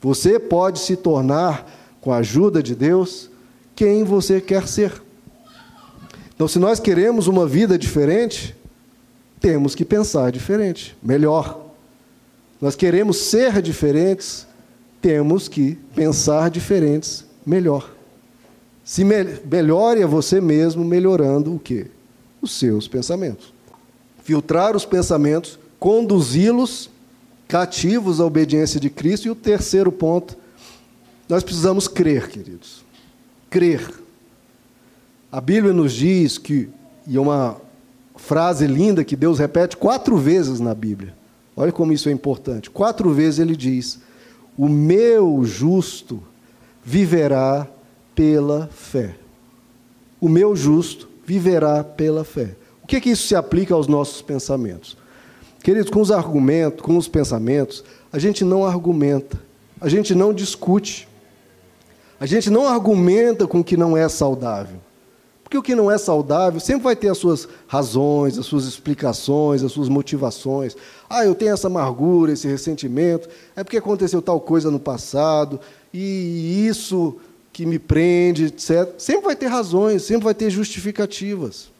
[0.00, 1.68] Você pode se tornar,
[2.00, 3.28] com a ajuda de Deus,
[3.74, 5.02] quem você quer ser.
[6.32, 8.54] Então, se nós queremos uma vida diferente,
[9.40, 11.66] temos que pensar diferente, melhor.
[12.60, 14.46] Nós queremos ser diferentes,
[15.00, 17.94] temos que pensar diferentes, melhor.
[18.84, 21.86] Se me melhore a você mesmo melhorando o quê?
[22.40, 23.52] os seus pensamentos.
[24.22, 26.90] Filtrar os pensamentos, conduzi-los
[27.46, 29.26] cativos à obediência de Cristo.
[29.26, 30.36] E o terceiro ponto,
[31.28, 32.84] nós precisamos crer, queridos.
[33.50, 33.90] Crer.
[35.30, 36.68] A Bíblia nos diz que,
[37.06, 37.56] e é uma
[38.16, 41.14] frase linda que Deus repete quatro vezes na Bíblia.
[41.60, 42.70] Olha como isso é importante.
[42.70, 43.98] Quatro vezes ele diz:
[44.56, 46.22] O meu justo
[46.84, 47.66] viverá
[48.14, 49.16] pela fé.
[50.20, 52.54] O meu justo viverá pela fé.
[52.80, 54.96] O que, é que isso se aplica aos nossos pensamentos?
[55.60, 59.36] Queridos, com os argumentos, com os pensamentos, a gente não argumenta,
[59.80, 61.08] a gente não discute,
[62.20, 64.78] a gente não argumenta com o que não é saudável.
[65.48, 69.62] Porque o que não é saudável sempre vai ter as suas razões, as suas explicações,
[69.62, 70.76] as suas motivações.
[71.08, 75.58] Ah, eu tenho essa amargura, esse ressentimento, é porque aconteceu tal coisa no passado,
[75.92, 77.16] e isso
[77.50, 78.92] que me prende, etc.
[78.98, 81.70] Sempre vai ter razões, sempre vai ter justificativas.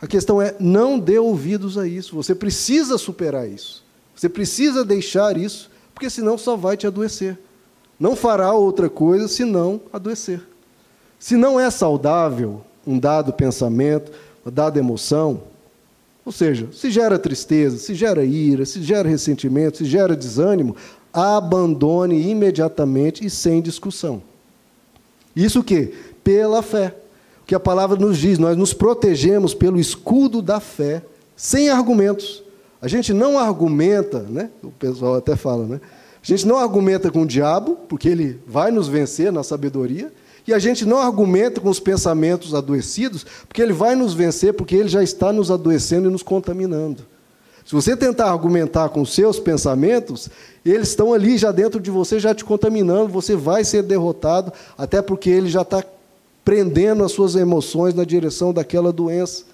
[0.00, 2.16] A questão é, não dê ouvidos a isso.
[2.16, 3.84] Você precisa superar isso.
[4.16, 7.38] Você precisa deixar isso, porque senão só vai te adoecer.
[7.98, 10.40] Não fará outra coisa senão adoecer.
[11.18, 14.10] Se não é saudável um dado pensamento,
[14.44, 15.42] uma dada emoção,
[16.24, 20.76] ou seja, se gera tristeza, se gera ira, se gera ressentimento, se gera desânimo,
[21.12, 24.22] abandone imediatamente e sem discussão.
[25.34, 25.94] Isso o quê?
[26.22, 26.94] Pela fé.
[27.42, 31.02] O que a palavra nos diz, nós nos protegemos pelo escudo da fé,
[31.34, 32.42] sem argumentos.
[32.82, 34.50] A gente não argumenta, né?
[34.62, 35.80] O pessoal até fala, né?
[36.22, 40.12] A gente não argumenta com o diabo, porque ele vai nos vencer na sabedoria,
[40.46, 44.76] e a gente não argumenta com os pensamentos adoecidos, porque ele vai nos vencer, porque
[44.76, 47.04] ele já está nos adoecendo e nos contaminando.
[47.64, 50.28] Se você tentar argumentar com os seus pensamentos,
[50.64, 55.00] eles estão ali já dentro de você, já te contaminando, você vai ser derrotado, até
[55.00, 55.84] porque ele já está
[56.44, 59.44] prendendo as suas emoções na direção daquela doença.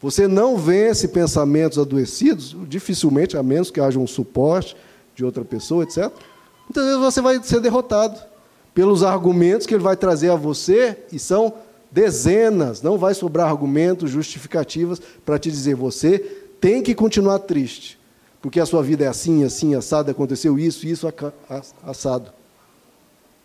[0.00, 4.76] Você não vence pensamentos adoecidos, dificilmente, a menos que haja um suporte
[5.14, 6.10] de outra pessoa, etc.
[6.64, 8.27] Muitas vezes você vai ser derrotado
[8.78, 11.52] pelos argumentos que ele vai trazer a você, e são
[11.90, 16.20] dezenas, não vai sobrar argumentos, justificativas para te dizer você
[16.60, 17.98] tem que continuar triste,
[18.40, 21.12] porque a sua vida é assim, assim, assado, aconteceu isso, isso,
[21.82, 22.30] assado.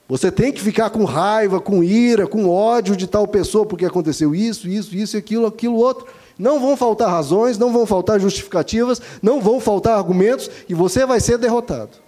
[0.07, 4.35] Você tem que ficar com raiva, com ira, com ódio de tal pessoa porque aconteceu
[4.35, 6.05] isso, isso, isso, aquilo, aquilo outro.
[6.37, 11.19] Não vão faltar razões, não vão faltar justificativas, não vão faltar argumentos e você vai
[11.19, 12.02] ser derrotado.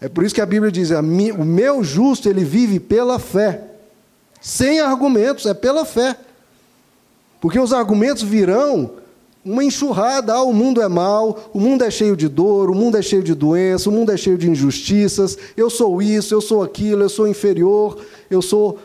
[0.00, 3.62] É por isso que a Bíblia diz: o meu justo ele vive pela fé,
[4.40, 6.16] sem argumentos, é pela fé.
[7.40, 8.90] Porque os argumentos virão
[9.44, 10.34] uma enxurrada.
[10.34, 13.22] Ah, o mundo é mau, o mundo é cheio de dor, o mundo é cheio
[13.22, 15.38] de doença, o mundo é cheio de injustiças.
[15.56, 17.98] Eu sou isso, eu sou aquilo, eu sou inferior,
[18.30, 18.78] eu sou.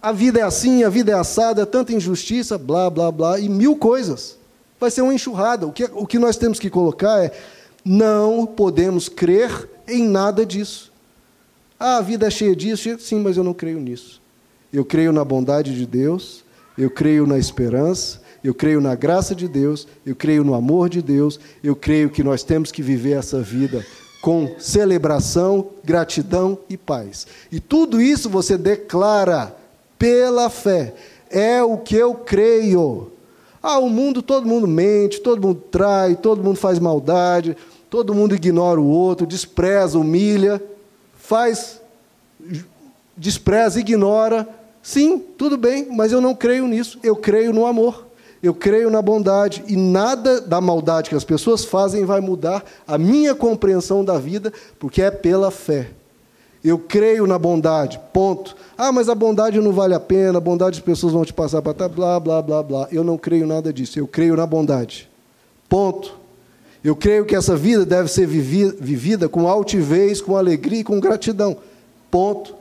[0.00, 3.48] A vida é assim, a vida é assada, é tanta injustiça, blá, blá, blá, e
[3.48, 4.36] mil coisas.
[4.78, 5.66] Vai ser uma enxurrada.
[5.66, 7.32] O que, o que nós temos que colocar é:
[7.82, 10.92] não podemos crer em nada disso.
[11.78, 14.20] Ah, a vida é cheia disso, sim, mas eu não creio nisso.
[14.72, 16.44] Eu creio na bondade de Deus,
[16.76, 21.00] eu creio na esperança, eu creio na graça de Deus, eu creio no amor de
[21.00, 23.84] Deus, eu creio que nós temos que viver essa vida
[24.20, 27.26] com celebração, gratidão e paz.
[27.52, 29.54] E tudo isso você declara
[29.98, 30.94] pela fé.
[31.30, 33.12] É o que eu creio.
[33.62, 37.56] Ah, o mundo, todo mundo mente, todo mundo trai, todo mundo faz maldade,
[37.94, 40.60] todo mundo ignora o outro, despreza, humilha,
[41.14, 41.80] faz,
[43.16, 44.48] despreza, ignora.
[44.82, 48.06] Sim, tudo bem, mas eu não creio nisso, eu creio no amor
[48.42, 52.98] eu creio na bondade e nada da maldade que as pessoas fazem vai mudar a
[52.98, 55.88] minha compreensão da vida, porque é pela fé.
[56.62, 58.54] Eu creio na bondade, ponto.
[58.76, 61.62] Ah, mas a bondade não vale a pena, a bondade as pessoas vão te passar
[61.62, 62.88] para blá, blá, blá, blá.
[62.92, 65.08] Eu não creio nada disso, eu creio na bondade.
[65.66, 66.23] Ponto.
[66.84, 71.56] Eu creio que essa vida deve ser vivida com altivez, com alegria e com gratidão.
[72.10, 72.54] Ponto.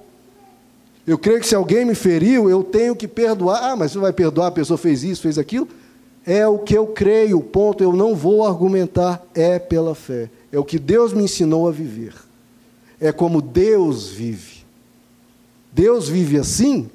[1.05, 3.71] Eu creio que se alguém me feriu, eu tenho que perdoar.
[3.71, 5.67] Ah, mas você vai perdoar, a pessoa fez isso, fez aquilo?
[6.25, 7.83] É o que eu creio, ponto.
[7.83, 10.29] Eu não vou argumentar, é pela fé.
[10.53, 12.13] É o que Deus me ensinou a viver.
[13.01, 14.63] É como Deus vive.
[15.73, 16.89] Deus vive assim,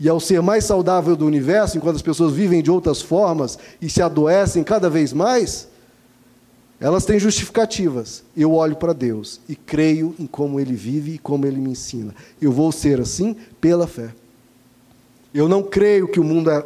[0.00, 3.88] e ao ser mais saudável do universo, enquanto as pessoas vivem de outras formas e
[3.88, 5.68] se adoecem cada vez mais,
[6.82, 8.24] elas têm justificativas.
[8.36, 12.12] Eu olho para Deus e creio em como Ele vive e como Ele me ensina.
[12.40, 14.12] Eu vou ser assim pela fé.
[15.32, 16.58] Eu não creio que o mundo é.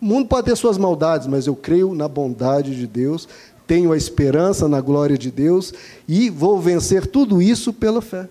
[0.00, 3.28] O mundo pode ter suas maldades, mas eu creio na bondade de Deus,
[3.66, 5.74] tenho a esperança na glória de Deus
[6.06, 8.28] e vou vencer tudo isso pela fé.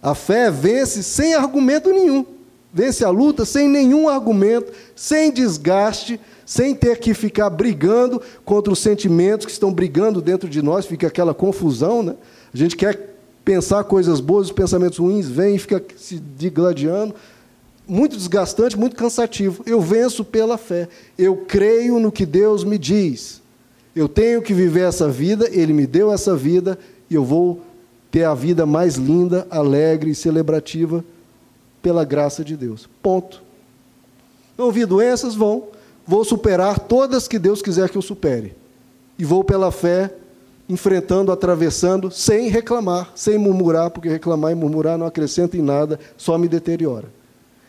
[0.00, 2.24] A fé vence sem argumento nenhum.
[2.72, 8.78] Vence a luta sem nenhum argumento, sem desgaste, sem ter que ficar brigando contra os
[8.78, 12.14] sentimentos que estão brigando dentro de nós, fica aquela confusão, né?
[12.52, 17.14] A gente quer pensar coisas boas, os pensamentos ruins vêm e fica se digladiando.
[17.88, 19.64] Muito desgastante, muito cansativo.
[19.66, 20.88] Eu venço pela fé.
[21.18, 23.40] Eu creio no que Deus me diz.
[23.96, 26.78] Eu tenho que viver essa vida, Ele me deu essa vida,
[27.08, 27.60] e eu vou
[28.12, 31.04] ter a vida mais linda, alegre e celebrativa
[31.82, 32.88] pela graça de Deus.
[33.02, 33.42] Ponto.
[34.56, 35.68] Não ouvi doenças, vão
[36.10, 38.52] vou superar todas que Deus quiser que eu supere.
[39.16, 40.12] E vou pela fé,
[40.68, 46.36] enfrentando, atravessando, sem reclamar, sem murmurar, porque reclamar e murmurar não acrescenta em nada, só
[46.36, 47.06] me deteriora.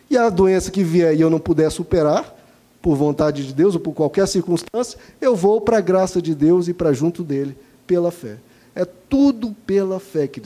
[0.09, 2.35] E a doença que vier e eu não puder superar,
[2.81, 6.67] por vontade de Deus ou por qualquer circunstância, eu vou para a graça de Deus
[6.67, 8.37] e para junto dele, pela fé.
[8.73, 10.41] É tudo pela fé, que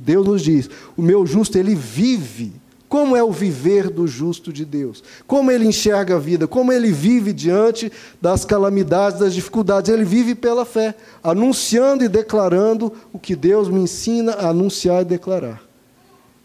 [0.00, 2.52] Deus nos diz: o meu justo, ele vive
[2.88, 5.02] como é o viver do justo de Deus?
[5.26, 6.46] Como ele enxerga a vida?
[6.46, 9.90] Como ele vive diante das calamidades, das dificuldades?
[9.90, 15.04] Ele vive pela fé, anunciando e declarando o que Deus me ensina a anunciar e
[15.04, 15.65] declarar.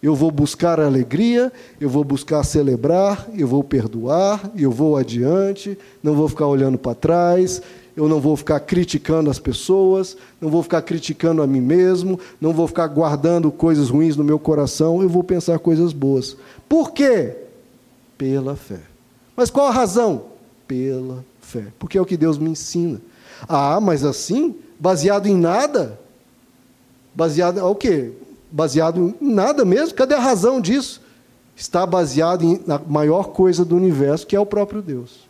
[0.02, 6.16] Eu vou buscar alegria, eu vou buscar celebrar, eu vou perdoar, eu vou adiante, não
[6.16, 7.62] vou ficar olhando para trás,
[7.96, 12.52] eu não vou ficar criticando as pessoas, não vou ficar criticando a mim mesmo, não
[12.52, 16.36] vou ficar guardando coisas ruins no meu coração, eu vou pensar coisas boas.
[16.68, 17.36] Por quê?
[18.18, 18.80] Pela fé.
[19.36, 20.26] Mas qual a razão?
[20.68, 21.66] Pela fé.
[21.78, 23.00] Porque é o que Deus me ensina.
[23.48, 26.00] Ah, mas assim, baseado em nada?
[27.14, 28.14] Baseado o quê?
[28.52, 29.96] Baseado em nada mesmo?
[29.96, 31.02] Cadê a razão disso?
[31.56, 35.28] Está baseado em, na maior coisa do universo, que é o próprio Deus.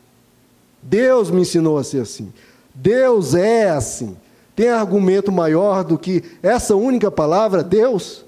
[0.81, 2.31] Deus me ensinou a ser assim.
[2.73, 4.17] Deus é assim.
[4.55, 8.25] Tem argumento maior do que essa única palavra, Deus?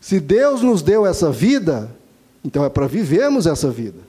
[0.00, 1.90] Se Deus nos deu essa vida,
[2.44, 4.00] então é para vivermos essa vida.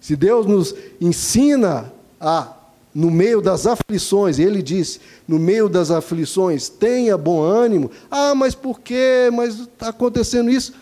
[0.00, 2.55] Se Deus nos ensina a,
[2.96, 7.90] no meio das aflições, ele disse, no meio das aflições, tenha bom ânimo.
[8.10, 9.28] Ah, mas por quê?
[9.30, 10.72] Mas está acontecendo isso.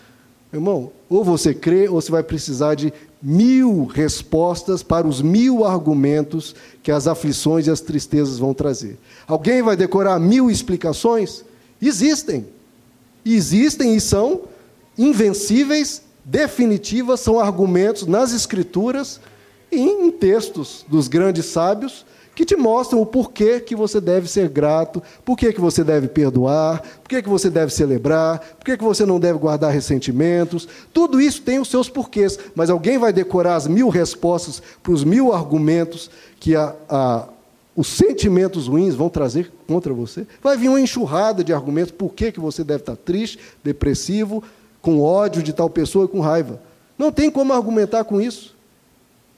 [0.53, 6.55] Irmão, ou você crê, ou você vai precisar de mil respostas para os mil argumentos
[6.81, 8.97] que as aflições e as tristezas vão trazer.
[9.27, 11.43] Alguém vai decorar mil explicações?
[11.81, 12.47] Existem.
[13.25, 14.43] Existem e são
[14.97, 19.19] invencíveis, definitivas, são argumentos nas Escrituras
[19.79, 22.05] em textos dos grandes sábios
[22.35, 26.83] que te mostram o porquê que você deve ser grato, porquê que você deve perdoar,
[26.99, 30.67] porquê que você deve celebrar, porquê que você não deve guardar ressentimentos.
[30.93, 35.03] Tudo isso tem os seus porquês, mas alguém vai decorar as mil respostas para os
[35.03, 37.27] mil argumentos que a, a,
[37.73, 40.27] os sentimentos ruins vão trazer contra você?
[40.43, 44.43] Vai vir uma enxurrada de argumentos por que, que você deve estar triste, depressivo,
[44.81, 46.61] com ódio de tal pessoa e com raiva.
[46.97, 48.54] Não tem como argumentar com isso.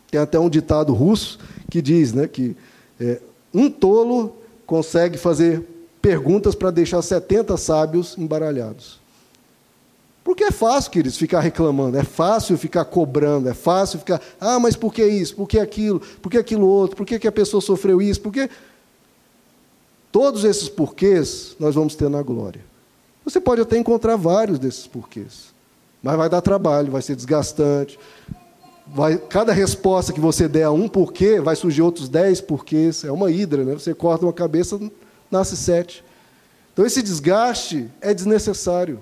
[0.09, 1.39] Tem até um ditado russo
[1.69, 2.55] que diz né, que
[2.99, 3.19] é,
[3.53, 4.35] um tolo
[4.65, 5.63] consegue fazer
[6.01, 8.99] perguntas para deixar 70 sábios embaralhados.
[10.27, 14.75] Porque é fácil, queridos, ficar reclamando, é fácil ficar cobrando, é fácil ficar, ah, mas
[14.75, 17.61] por que isso, por que aquilo, por que aquilo outro, por que, que a pessoa
[17.61, 18.49] sofreu isso, por que.
[20.11, 22.61] Todos esses porquês nós vamos ter na glória.
[23.23, 25.53] Você pode até encontrar vários desses porquês,
[26.03, 27.97] mas vai dar trabalho, vai ser desgastante,
[28.93, 33.03] vai, cada resposta que você der a um porquê, vai surgir outros dez porquês.
[33.03, 33.73] É uma hidra, né?
[33.73, 34.79] Você corta uma cabeça,
[35.29, 36.03] nasce sete.
[36.73, 39.01] Então esse desgaste é desnecessário.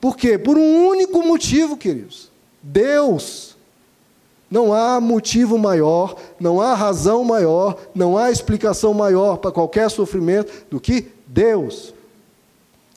[0.00, 0.36] Por quê?
[0.36, 2.30] Por um único motivo, queridos.
[2.62, 3.54] Deus.
[4.50, 10.52] Não há motivo maior, não há razão maior, não há explicação maior para qualquer sofrimento
[10.70, 11.94] do que Deus.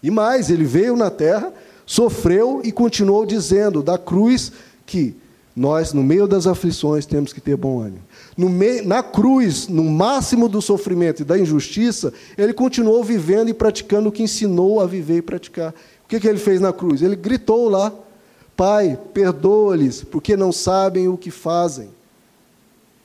[0.04, 1.52] E mais, ele veio na terra,
[1.86, 4.52] sofreu e continuou dizendo da cruz
[4.86, 5.16] que
[5.58, 8.04] nós, no meio das aflições, temos que ter bom ânimo.
[8.38, 14.10] Meio, na cruz, no máximo do sofrimento e da injustiça, ele continuou vivendo e praticando
[14.10, 15.72] o que ensinou a viver e praticar.
[16.06, 17.02] O que, que ele fez na cruz?
[17.02, 17.92] Ele gritou lá:
[18.56, 21.90] Pai, perdoa-lhes, porque não sabem o que fazem.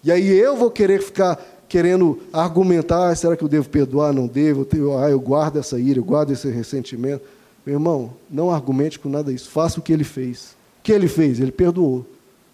[0.05, 4.13] E aí eu vou querer ficar querendo argumentar: ah, será que eu devo perdoar?
[4.13, 4.67] Não devo?
[4.77, 7.25] Eu, ah, eu guardo essa ira, eu guardo esse ressentimento.
[7.65, 9.49] Meu irmão, não argumente com nada disso.
[9.49, 10.55] Faça o que ele fez.
[10.81, 11.41] O que ele fez?
[11.41, 12.05] Ele perdoou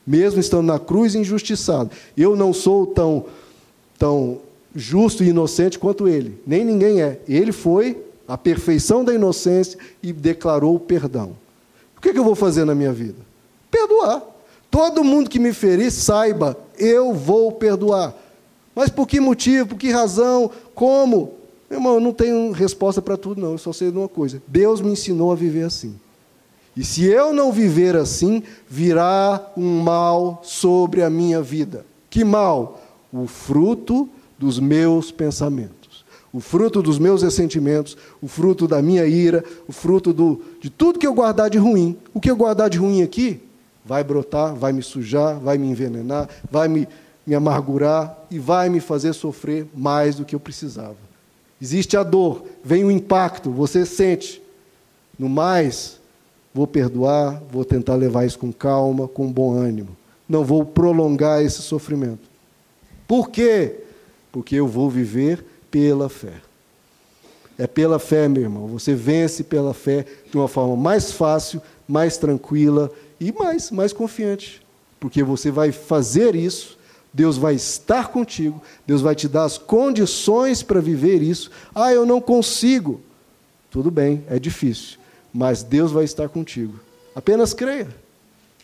[0.09, 1.91] mesmo estando na cruz injustiçado.
[2.17, 3.27] Eu não sou tão,
[3.99, 4.39] tão
[4.75, 7.21] justo e inocente quanto ele, nem ninguém é.
[7.29, 11.37] Ele foi a perfeição da inocência e declarou o perdão.
[11.95, 13.19] O que, é que eu vou fazer na minha vida?
[13.71, 14.23] Perdoar.
[14.71, 18.15] Todo mundo que me ferir, saiba, eu vou perdoar.
[18.75, 19.71] Mas por que motivo?
[19.71, 20.51] Por que razão?
[20.75, 21.35] Como?
[21.69, 23.53] Meu irmão, eu não tenho resposta para tudo, não.
[23.53, 24.41] Eu só sei de uma coisa.
[24.47, 25.99] Deus me ensinou a viver assim.
[26.79, 31.85] E se eu não viver assim, virá um mal sobre a minha vida.
[32.09, 32.81] Que mal?
[33.12, 34.09] O fruto
[34.39, 40.12] dos meus pensamentos, o fruto dos meus ressentimentos, o fruto da minha ira, o fruto
[40.12, 41.99] do, de tudo que eu guardar de ruim.
[42.14, 43.43] O que eu guardar de ruim aqui
[43.85, 46.87] vai brotar, vai me sujar, vai me envenenar, vai me,
[47.26, 50.95] me amargurar e vai me fazer sofrer mais do que eu precisava.
[51.61, 54.41] Existe a dor, vem o impacto, você sente.
[55.18, 55.98] No mais,
[56.59, 59.97] Vou perdoar, vou tentar levar isso com calma, com bom ânimo.
[60.29, 62.29] Não vou prolongar esse sofrimento.
[63.07, 63.77] Por quê?
[64.33, 66.33] Porque eu vou viver pela fé.
[67.57, 68.67] É pela fé, meu irmão.
[68.67, 72.91] Você vence pela fé de uma forma mais fácil, mais tranquila
[73.21, 74.61] e mais, mais confiante.
[74.99, 76.77] Porque você vai fazer isso,
[77.15, 81.53] Deus vai estar contigo, Deus vai te dar as condições para viver isso.
[81.73, 83.01] Ah, eu não consigo.
[83.71, 84.99] Tudo bem, é difícil
[85.33, 86.79] mas Deus vai estar contigo.
[87.14, 87.89] Apenas creia.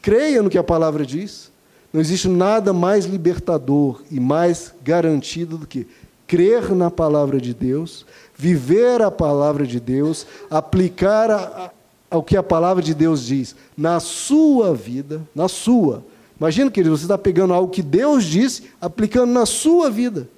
[0.01, 1.51] Creia no que a palavra diz.
[1.93, 5.87] Não existe nada mais libertador e mais garantido do que
[6.27, 8.05] crer na palavra de Deus,
[8.37, 11.71] viver a palavra de Deus, aplicar a, a,
[12.11, 16.05] ao que a palavra de Deus diz na sua vida, na sua.
[16.39, 20.29] Imagina, querido, você está pegando algo que Deus disse, aplicando na sua vida.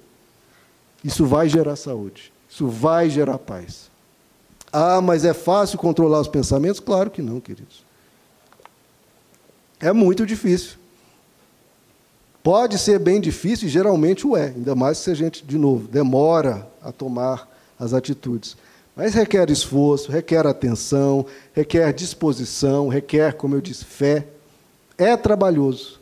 [1.03, 3.86] Isso vai gerar saúde, isso vai gerar paz.
[4.79, 6.79] Ah, mas é fácil controlar os pensamentos?
[6.79, 7.83] Claro que não, queridos.
[9.79, 10.77] É muito difícil.
[12.43, 15.87] Pode ser bem difícil e geralmente o é, ainda mais se a gente, de novo,
[15.87, 17.49] demora a tomar
[17.79, 18.55] as atitudes.
[18.95, 24.27] Mas requer esforço, requer atenção, requer disposição, requer, como eu disse, fé.
[24.95, 25.99] É trabalhoso.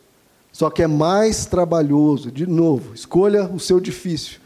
[0.52, 4.38] Só que é mais trabalhoso, de novo, escolha o seu difícil.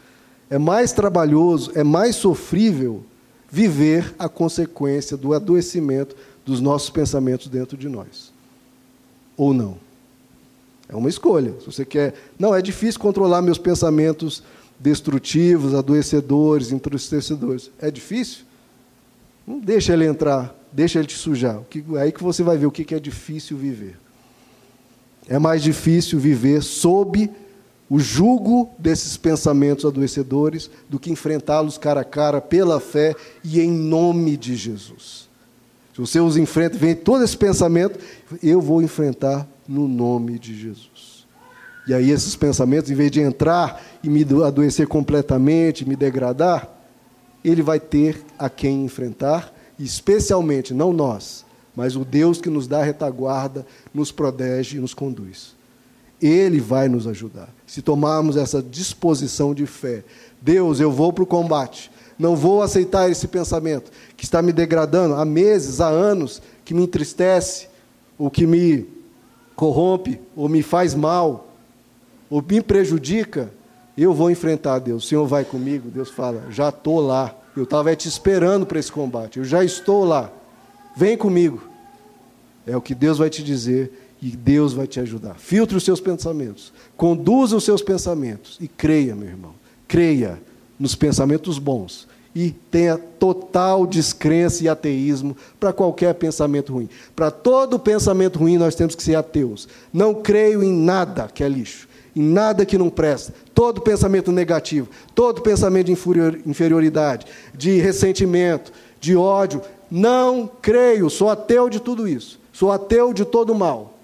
[0.49, 3.03] É mais trabalhoso, é mais sofrível
[3.51, 8.31] viver a consequência do adoecimento dos nossos pensamentos dentro de nós.
[9.35, 9.77] Ou não.
[10.87, 11.53] É uma escolha.
[11.59, 12.13] Se você quer.
[12.39, 14.41] Não, é difícil controlar meus pensamentos
[14.79, 17.69] destrutivos, adoecedores, entristecedores.
[17.79, 18.45] É difícil?
[19.45, 20.55] Não deixa ele entrar.
[20.71, 21.61] deixa ele te sujar.
[21.95, 23.97] É aí que você vai ver o que é difícil viver.
[25.27, 27.29] É mais difícil viver sob
[27.91, 33.13] o jugo desses pensamentos adoecedores do que enfrentá-los cara a cara pela fé
[33.43, 35.27] e em nome de Jesus.
[35.93, 37.99] Se você os enfrenta, vem todo esse pensamento,
[38.41, 41.27] eu vou enfrentar no nome de Jesus.
[41.85, 46.69] E aí esses pensamentos, em vez de entrar e me adoecer completamente, me degradar,
[47.43, 52.81] ele vai ter a quem enfrentar, especialmente não nós, mas o Deus que nos dá
[52.81, 55.57] retaguarda, nos protege e nos conduz.
[56.21, 57.49] Ele vai nos ajudar.
[57.71, 60.03] Se tomarmos essa disposição de fé,
[60.41, 61.89] Deus, eu vou para o combate.
[62.19, 66.83] Não vou aceitar esse pensamento que está me degradando há meses, há anos, que me
[66.83, 67.69] entristece,
[68.17, 68.85] ou que me
[69.55, 71.47] corrompe, ou me faz mal,
[72.29, 73.49] ou me prejudica.
[73.97, 75.05] Eu vou enfrentar Deus.
[75.05, 75.89] O Senhor vai comigo.
[75.89, 77.33] Deus fala: Já estou lá.
[77.55, 79.39] Eu estava te esperando para esse combate.
[79.39, 80.29] Eu já estou lá.
[80.97, 81.63] Vem comigo.
[82.67, 85.35] É o que Deus vai te dizer e Deus vai te ajudar.
[85.35, 89.53] Filtre os seus pensamentos, conduza os seus pensamentos e creia, meu irmão.
[89.87, 90.39] Creia
[90.79, 96.87] nos pensamentos bons e tenha total descrença e ateísmo para qualquer pensamento ruim.
[97.15, 99.67] Para todo pensamento ruim nós temos que ser ateus.
[99.91, 103.33] Não creio em nada que é lixo, em nada que não presta.
[103.53, 111.69] Todo pensamento negativo, todo pensamento de inferioridade, de ressentimento, de ódio, não creio, sou ateu
[111.69, 112.39] de tudo isso.
[112.53, 113.97] Sou ateu de todo mal.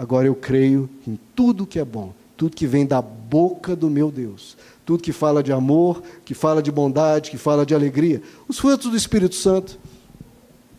[0.00, 4.10] Agora eu creio em tudo que é bom, tudo que vem da boca do meu
[4.10, 8.22] Deus, tudo que fala de amor, que fala de bondade, que fala de alegria.
[8.48, 9.78] Os frutos do Espírito Santo.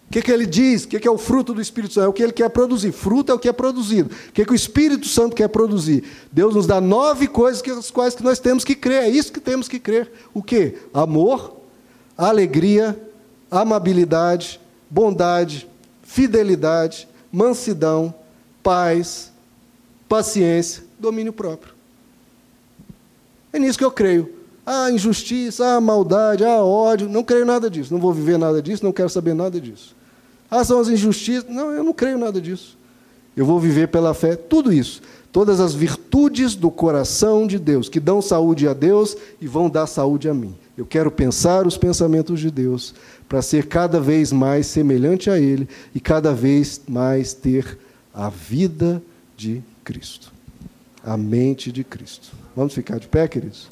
[0.07, 0.85] O que, que ele diz?
[0.85, 2.05] O que, que é o fruto do Espírito Santo?
[2.05, 2.91] É o que ele quer produzir.
[2.91, 4.09] Fruto é o que é produzido.
[4.29, 6.03] O que, que o Espírito Santo quer produzir?
[6.31, 9.03] Deus nos dá nove coisas que, as quais que nós temos que crer.
[9.03, 10.11] É isso que temos que crer.
[10.33, 10.79] O que?
[10.91, 11.57] Amor,
[12.17, 12.99] alegria,
[13.51, 14.59] amabilidade,
[14.89, 15.69] bondade,
[16.01, 18.15] fidelidade, mansidão,
[18.63, 19.31] paz,
[20.07, 21.73] paciência, domínio próprio.
[23.53, 24.41] É nisso que eu creio.
[24.65, 27.09] Ah, injustiça, ah, maldade, ah, ódio.
[27.09, 27.93] Não creio nada disso.
[27.93, 29.95] Não vou viver nada disso, não quero saber nada disso.
[30.49, 31.49] Ah, são as injustiças.
[31.49, 32.77] Não, eu não creio nada disso.
[33.35, 35.01] Eu vou viver pela fé, tudo isso.
[35.31, 39.87] Todas as virtudes do coração de Deus, que dão saúde a Deus e vão dar
[39.87, 40.53] saúde a mim.
[40.77, 42.93] Eu quero pensar os pensamentos de Deus
[43.29, 47.77] para ser cada vez mais semelhante a Ele e cada vez mais ter
[48.13, 49.01] a vida
[49.37, 50.33] de Cristo,
[51.03, 52.31] a mente de Cristo.
[52.55, 53.69] Vamos ficar de pé, queridos?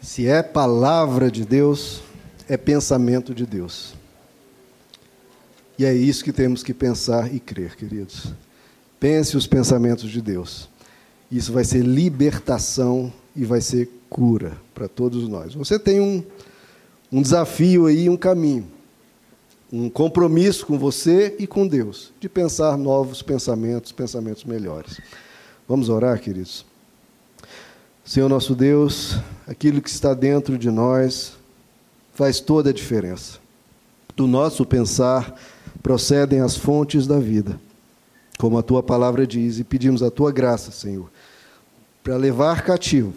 [0.00, 2.00] Se é palavra de Deus,
[2.48, 3.94] é pensamento de Deus.
[5.76, 8.32] E é isso que temos que pensar e crer, queridos.
[9.00, 10.68] Pense os pensamentos de Deus.
[11.30, 15.54] Isso vai ser libertação e vai ser cura para todos nós.
[15.54, 16.22] Você tem um,
[17.10, 18.66] um desafio aí, um caminho
[19.74, 25.00] um compromisso com você e com Deus, de pensar novos pensamentos, pensamentos melhores.
[25.68, 26.64] Vamos orar, queridos?
[28.04, 29.18] Senhor nosso Deus,
[29.48, 31.32] aquilo que está dentro de nós
[32.12, 33.40] faz toda a diferença.
[34.14, 35.34] Do nosso pensar
[35.82, 37.58] procedem as fontes da vida,
[38.38, 41.10] como a tua palavra diz, e pedimos a tua graça, Senhor,
[42.04, 43.12] para levar cativo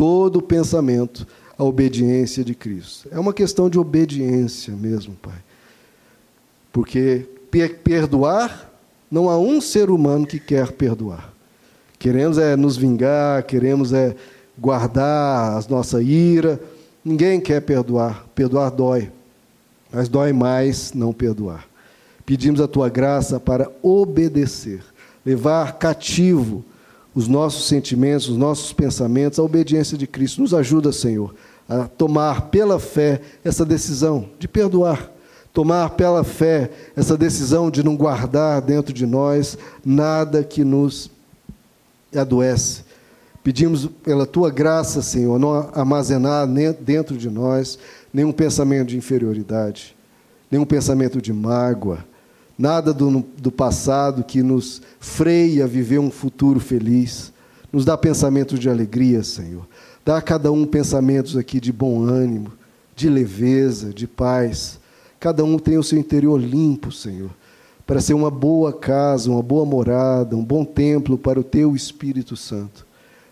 [0.00, 1.26] todo pensamento
[1.58, 3.06] à obediência de Cristo.
[3.12, 5.36] É uma questão de obediência mesmo, Pai.
[6.72, 7.28] Porque
[7.84, 8.72] perdoar,
[9.10, 11.30] não há um ser humano que quer perdoar.
[11.98, 14.16] Queremos é nos vingar, queremos é
[14.58, 16.58] guardar a nossa ira.
[17.04, 18.24] Ninguém quer perdoar.
[18.34, 19.12] Perdoar dói.
[19.92, 21.66] Mas dói mais não perdoar.
[22.24, 24.80] Pedimos a tua graça para obedecer,
[25.26, 26.64] levar cativo
[27.14, 30.40] os nossos sentimentos, os nossos pensamentos, a obediência de Cristo.
[30.40, 31.34] Nos ajuda, Senhor,
[31.68, 35.10] a tomar pela fé essa decisão de perdoar
[35.52, 41.10] tomar pela fé essa decisão de não guardar dentro de nós nada que nos
[42.14, 42.82] adoece.
[43.42, 46.46] Pedimos pela tua graça, Senhor, não armazenar
[46.80, 47.78] dentro de nós
[48.12, 49.96] nenhum pensamento de inferioridade,
[50.50, 52.04] nenhum pensamento de mágoa,
[52.60, 57.32] nada do, do passado que nos freia a viver um futuro feliz.
[57.72, 59.66] Nos dá pensamentos de alegria, Senhor.
[60.04, 62.52] Dá a cada um pensamentos aqui de bom ânimo,
[62.94, 64.80] de leveza, de paz
[65.20, 67.28] Cada um tem o seu interior limpo, Senhor,
[67.86, 72.38] para ser uma boa casa, uma boa morada, um bom templo para o teu Espírito
[72.38, 72.86] Santo.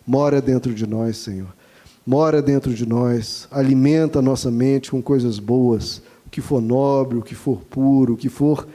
[0.07, 1.49] Mora dentro de nós, Senhor.
[2.07, 7.17] Mora dentro de nós, alimenta a nossa mente com coisas boas, o que for nobre,
[7.17, 8.69] o que for puro, o que for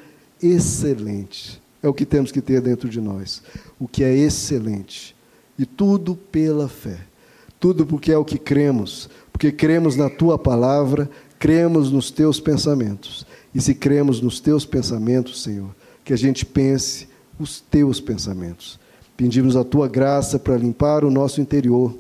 [0.46, 1.62] excelente.
[1.82, 3.41] É o que temos que ter dentro de nós.
[3.80, 5.16] O que é excelente.
[5.58, 7.00] E tudo pela fé.
[7.60, 13.26] Tudo porque é o que cremos, porque cremos na tua palavra, cremos nos teus pensamentos.
[13.56, 15.74] E se cremos nos teus pensamentos, Senhor,
[16.04, 17.08] que a gente pense
[17.39, 18.80] os teus pensamentos.
[19.16, 21.96] Pedimos a tua graça para limpar o nosso interior,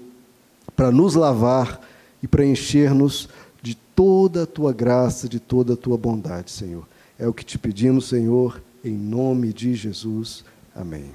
[0.75, 1.79] para nos lavar
[2.21, 3.29] e para encher-nos
[3.61, 6.85] de toda a tua graça, de toda a tua bondade, Senhor.
[7.17, 10.43] É o que te pedimos, Senhor, em nome de Jesus.
[10.75, 11.13] Amém.